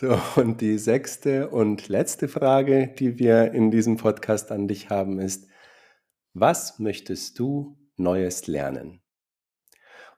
So, 0.01 0.17
und 0.37 0.61
die 0.61 0.79
sechste 0.79 1.49
und 1.49 1.89
letzte 1.89 2.29
Frage, 2.29 2.87
die 2.87 3.19
wir 3.19 3.51
in 3.51 3.73
diesem 3.73 3.97
Podcast 3.97 4.53
an 4.53 4.69
dich 4.69 4.91
haben, 4.91 5.19
ist, 5.19 5.49
was 6.35 6.79
möchtest 6.79 7.37
du 7.41 7.77
Neues 7.97 8.47
lernen? 8.47 9.01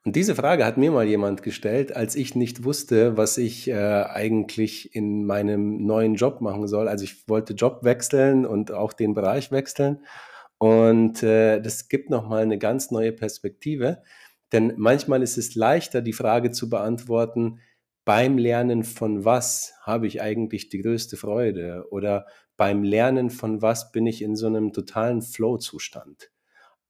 Und 0.04 0.16
diese 0.16 0.34
Frage 0.34 0.66
hat 0.66 0.76
mir 0.76 0.90
mal 0.90 1.06
jemand 1.06 1.42
gestellt, 1.42 1.96
als 1.96 2.14
ich 2.14 2.34
nicht 2.34 2.62
wusste, 2.62 3.16
was 3.16 3.38
ich 3.38 3.68
äh, 3.68 3.74
eigentlich 3.74 4.94
in 4.94 5.24
meinem 5.24 5.86
neuen 5.86 6.14
Job 6.14 6.42
machen 6.42 6.68
soll. 6.68 6.86
Also 6.86 7.04
ich 7.04 7.26
wollte 7.26 7.54
Job 7.54 7.82
wechseln 7.82 8.44
und 8.44 8.72
auch 8.72 8.92
den 8.92 9.14
Bereich 9.14 9.50
wechseln. 9.50 10.04
Und 10.58 11.22
äh, 11.22 11.58
das 11.58 11.88
gibt 11.88 12.10
nochmal 12.10 12.42
eine 12.42 12.58
ganz 12.58 12.90
neue 12.90 13.12
Perspektive. 13.12 14.02
Denn 14.52 14.74
manchmal 14.76 15.22
ist 15.22 15.38
es 15.38 15.54
leichter, 15.54 16.02
die 16.02 16.12
Frage 16.12 16.50
zu 16.50 16.68
beantworten, 16.68 17.60
beim 18.10 18.38
Lernen 18.38 18.82
von 18.82 19.24
was 19.24 19.72
habe 19.82 20.08
ich 20.08 20.20
eigentlich 20.20 20.68
die 20.68 20.82
größte 20.82 21.16
Freude 21.16 21.86
oder 21.92 22.26
beim 22.56 22.82
Lernen 22.82 23.30
von 23.30 23.62
was 23.62 23.92
bin 23.92 24.04
ich 24.04 24.20
in 24.20 24.34
so 24.34 24.48
einem 24.48 24.72
totalen 24.72 25.22
Flow-Zustand. 25.22 26.32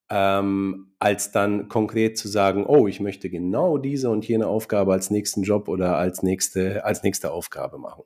Ähm, 0.09 0.95
als 0.99 1.31
dann 1.31 1.69
konkret 1.69 2.17
zu 2.17 2.27
sagen, 2.27 2.65
oh, 2.65 2.89
ich 2.89 3.01
möchte 3.01 3.29
genau 3.29 3.77
diese 3.77 4.09
und 4.09 4.27
jene 4.27 4.47
Aufgabe 4.47 4.95
als 4.95 5.11
nächsten 5.11 5.43
Job 5.43 5.69
oder 5.69 5.99
als 5.99 6.23
nächste, 6.23 6.87
als 6.87 7.03
nächste 7.03 7.33
Aufgabe 7.33 7.77
machen. 7.77 8.05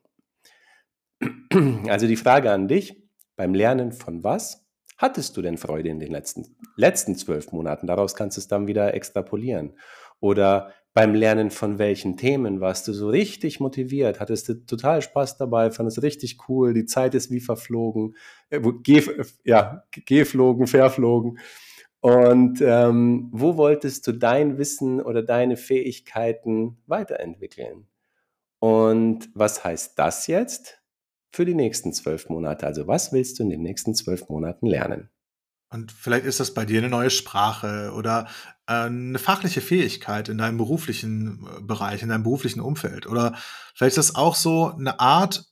Also 1.87 2.07
die 2.07 2.17
Frage 2.17 2.51
an 2.51 2.67
dich, 2.67 3.01
beim 3.37 3.53
Lernen 3.53 3.93
von 3.93 4.25
was 4.25 4.67
hattest 4.97 5.37
du 5.37 5.41
denn 5.41 5.57
Freude 5.57 5.87
in 5.87 6.01
den 6.01 6.11
letzten, 6.11 6.57
letzten 6.75 7.15
zwölf 7.15 7.53
Monaten? 7.53 7.87
Daraus 7.87 8.13
kannst 8.13 8.35
du 8.35 8.41
es 8.41 8.49
dann 8.49 8.67
wieder 8.67 8.93
extrapolieren. 8.93 9.79
Oder 10.19 10.73
beim 10.95 11.13
Lernen 11.13 11.51
von 11.51 11.77
welchen 11.77 12.15
Themen 12.15 12.61
warst 12.61 12.87
du 12.87 12.93
so 12.93 13.09
richtig 13.09 13.59
motiviert, 13.59 14.21
hattest 14.21 14.47
du 14.47 14.65
total 14.65 15.01
Spaß 15.01 15.37
dabei, 15.37 15.69
fandest 15.69 16.01
richtig 16.01 16.37
cool, 16.47 16.73
die 16.73 16.85
Zeit 16.85 17.13
ist 17.15 17.29
wie 17.29 17.41
verflogen, 17.41 18.15
äh, 18.49 18.61
geh, 18.81 19.03
ja, 19.43 19.83
geflogen, 19.91 20.67
verflogen. 20.67 21.37
Und 21.99 22.61
ähm, 22.61 23.29
wo 23.33 23.57
wolltest 23.57 24.07
du 24.07 24.13
dein 24.13 24.57
Wissen 24.57 25.01
oder 25.01 25.21
deine 25.21 25.57
Fähigkeiten 25.57 26.77
weiterentwickeln? 26.87 27.87
Und 28.59 29.29
was 29.33 29.65
heißt 29.65 29.99
das 29.99 30.27
jetzt 30.27 30.81
für 31.29 31.43
die 31.43 31.55
nächsten 31.55 31.91
zwölf 31.91 32.29
Monate? 32.29 32.65
Also 32.65 32.87
was 32.87 33.11
willst 33.11 33.39
du 33.39 33.43
in 33.43 33.49
den 33.49 33.63
nächsten 33.63 33.95
zwölf 33.95 34.29
Monaten 34.29 34.67
lernen? 34.67 35.09
Und 35.69 35.91
vielleicht 35.91 36.25
ist 36.25 36.39
das 36.39 36.53
bei 36.53 36.65
dir 36.65 36.79
eine 36.79 36.89
neue 36.89 37.09
Sprache 37.09 37.91
oder 37.95 38.27
äh, 38.67 38.73
eine 38.73 39.19
fachliche 39.19 39.61
Fähigkeit 39.61 40.29
in 40.29 40.37
deinem 40.37 40.57
beruflichen 40.57 41.45
äh, 41.45 41.61
Bereich, 41.61 42.01
in 42.01 42.09
deinem 42.09 42.23
beruflichen 42.23 42.61
Umfeld. 42.61 43.07
Oder 43.07 43.35
vielleicht 43.73 43.97
ist 43.97 44.09
das 44.09 44.15
auch 44.15 44.35
so 44.35 44.71
eine 44.71 44.99
Art 44.99 45.45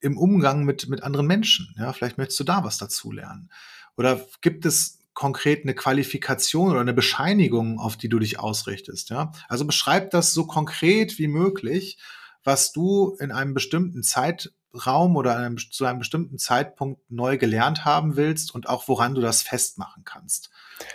im 0.00 0.16
Umgang 0.18 0.64
mit, 0.64 0.88
mit 0.88 1.02
anderen 1.02 1.26
Menschen. 1.26 1.74
Ja, 1.78 1.92
vielleicht 1.92 2.18
möchtest 2.18 2.40
du 2.40 2.44
da 2.44 2.64
was 2.64 2.78
dazu 2.78 3.12
lernen. 3.12 3.50
Oder 3.96 4.20
gibt 4.40 4.66
es 4.66 4.98
konkret 5.14 5.62
eine 5.64 5.74
Qualifikation 5.74 6.70
oder 6.70 6.80
eine 6.80 6.92
Bescheinigung, 6.92 7.78
auf 7.78 7.96
die 7.96 8.08
du 8.08 8.18
dich 8.18 8.38
ausrichtest? 8.38 9.10
Ja, 9.10 9.32
also 9.48 9.64
beschreib 9.64 10.10
das 10.10 10.34
so 10.34 10.46
konkret 10.46 11.18
wie 11.18 11.28
möglich, 11.28 11.98
was 12.44 12.72
du 12.72 13.16
in 13.18 13.32
einem 13.32 13.54
bestimmten 13.54 14.02
Zeit 14.02 14.52
Raum 14.74 15.16
oder 15.16 15.36
einem, 15.36 15.56
zu 15.58 15.84
einem 15.84 15.98
bestimmten 15.98 16.38
Zeitpunkt 16.38 17.10
neu 17.10 17.38
gelernt 17.38 17.84
haben 17.84 18.16
willst 18.16 18.54
und 18.54 18.68
auch 18.68 18.88
woran 18.88 19.14
du 19.14 19.20
das 19.20 19.42
festmachen 19.42 20.04
kannst. 20.04 20.50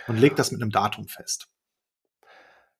Und 0.06 0.18
leg 0.18 0.36
das 0.36 0.52
mit 0.52 0.62
einem 0.62 0.70
Datum 0.70 1.08
fest. 1.08 1.48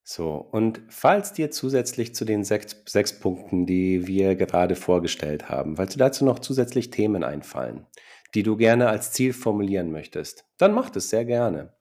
So, 0.04 0.34
und 0.34 0.82
falls 0.88 1.32
dir 1.32 1.50
zusätzlich 1.50 2.14
zu 2.14 2.24
den 2.24 2.42
sechs, 2.42 2.76
sechs 2.86 3.20
Punkten, 3.20 3.66
die 3.66 4.06
wir 4.06 4.34
gerade 4.34 4.74
vorgestellt 4.74 5.48
haben, 5.48 5.76
falls 5.76 5.92
dir 5.92 5.98
dazu 5.98 6.24
noch 6.24 6.40
zusätzlich 6.40 6.90
Themen 6.90 7.22
einfallen, 7.22 7.86
die 8.34 8.42
du 8.42 8.56
gerne 8.56 8.88
als 8.88 9.12
Ziel 9.12 9.32
formulieren 9.32 9.92
möchtest, 9.92 10.44
dann 10.58 10.72
mach 10.72 10.90
das 10.90 11.08
sehr 11.08 11.24
gerne. 11.24 11.74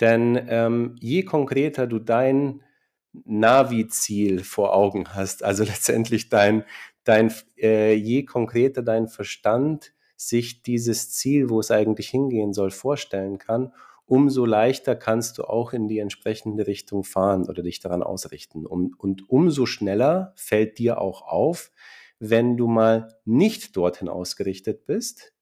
Denn 0.00 0.46
ähm, 0.48 0.96
je 1.00 1.22
konkreter 1.22 1.86
du 1.86 1.98
dein 1.98 2.62
Navi-Ziel 3.24 4.42
vor 4.42 4.74
Augen 4.74 5.14
hast, 5.14 5.42
also 5.42 5.64
letztendlich 5.64 6.28
dein, 6.28 6.64
dein, 7.04 7.32
äh, 7.56 7.94
je 7.94 8.24
konkreter 8.24 8.82
dein 8.82 9.08
Verstand 9.08 9.94
sich 10.16 10.62
dieses 10.62 11.12
Ziel, 11.12 11.50
wo 11.50 11.60
es 11.60 11.70
eigentlich 11.70 12.08
hingehen 12.08 12.52
soll, 12.52 12.70
vorstellen 12.70 13.38
kann, 13.38 13.72
umso 14.06 14.44
leichter 14.44 14.96
kannst 14.96 15.38
du 15.38 15.44
auch 15.44 15.72
in 15.72 15.88
die 15.88 15.98
entsprechende 15.98 16.66
Richtung 16.66 17.04
fahren 17.04 17.48
oder 17.48 17.62
dich 17.62 17.80
daran 17.80 18.02
ausrichten. 18.02 18.66
Und, 18.66 18.98
und 18.98 19.28
umso 19.28 19.66
schneller 19.66 20.32
fällt 20.36 20.78
dir 20.78 21.00
auch 21.00 21.22
auf, 21.22 21.70
wenn 22.18 22.56
du 22.56 22.66
mal 22.66 23.18
nicht 23.24 23.76
dorthin 23.76 24.08
ausgerichtet 24.08 24.86
bist. 24.86 25.33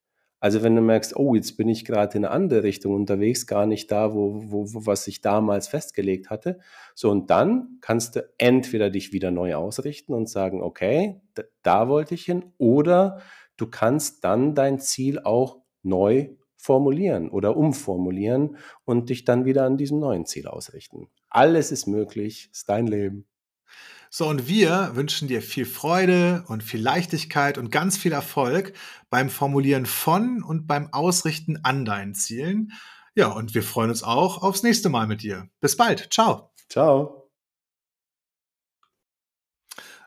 Also 0.43 0.65
wenn 0.65 0.75
du 0.75 0.83
merkst, 0.83 1.15
oh, 1.15 1.37
jetzt 1.37 1.57
bin 1.57 1.69
ich 1.69 1.85
gerade 1.85 2.19
in 2.19 2.25
eine 2.25 2.35
andere 2.35 2.65
Richtung 2.65 2.97
unterwegs, 2.97 3.47
gar 3.47 3.65
nicht 3.65 3.93
da, 3.93 4.13
wo, 4.13 4.43
wo, 4.51 4.75
wo 4.75 4.87
was 4.87 5.07
ich 5.07 5.21
damals 5.21 5.69
festgelegt 5.69 6.31
hatte. 6.31 6.59
So, 6.97 7.13
und 7.13 7.31
dann 7.31 7.79
kannst 7.81 8.17
du 8.17 8.29
entweder 8.39 8.91
dich 8.91 9.13
wieder 9.13 9.31
neu 9.31 9.55
ausrichten 9.55 10.13
und 10.13 10.29
sagen, 10.29 10.61
okay, 10.61 11.21
da, 11.35 11.45
da 11.63 11.89
wollte 11.89 12.17
ich 12.17 12.25
hin, 12.25 12.53
oder 12.59 13.21
du 13.57 13.69
kannst 13.69 14.25
dann 14.25 14.57
dein 14.57 14.81
Ziel 14.81 15.21
auch 15.21 15.61
neu 15.85 16.31
formulieren 16.57 17.31
oder 17.31 17.57
umformulieren 17.57 18.57
und 18.85 19.11
dich 19.11 19.25
dann 19.25 19.45
wieder 19.45 19.65
an 19.65 19.77
diesem 19.77 20.01
neuen 20.01 20.27
Ziel 20.27 20.49
ausrichten. 20.49 21.07
Alles 21.29 21.71
ist 21.71 21.87
möglich, 21.87 22.51
ist 22.51 22.69
dein 22.69 22.89
Leben. 22.89 23.29
So, 24.15 24.29
und 24.29 24.47
wir 24.47 24.91
wünschen 24.93 25.27
dir 25.27 25.41
viel 25.41 25.65
Freude 25.65 26.45
und 26.47 26.63
viel 26.63 26.83
Leichtigkeit 26.83 27.57
und 27.57 27.71
ganz 27.71 27.97
viel 27.97 28.13
Erfolg 28.13 28.75
beim 29.09 29.31
Formulieren 29.31 29.87
von 29.87 30.43
und 30.43 30.67
beim 30.67 30.93
Ausrichten 30.93 31.61
an 31.63 31.87
deinen 31.87 32.13
Zielen. 32.13 32.73
Ja, 33.15 33.29
und 33.29 33.55
wir 33.55 33.63
freuen 33.63 33.89
uns 33.89 34.03
auch 34.03 34.43
aufs 34.43 34.63
nächste 34.63 34.91
Mal 34.91 35.07
mit 35.07 35.23
dir. 35.23 35.49
Bis 35.61 35.79
bald. 35.79 36.13
Ciao. 36.13 36.51
Ciao. 36.69 37.22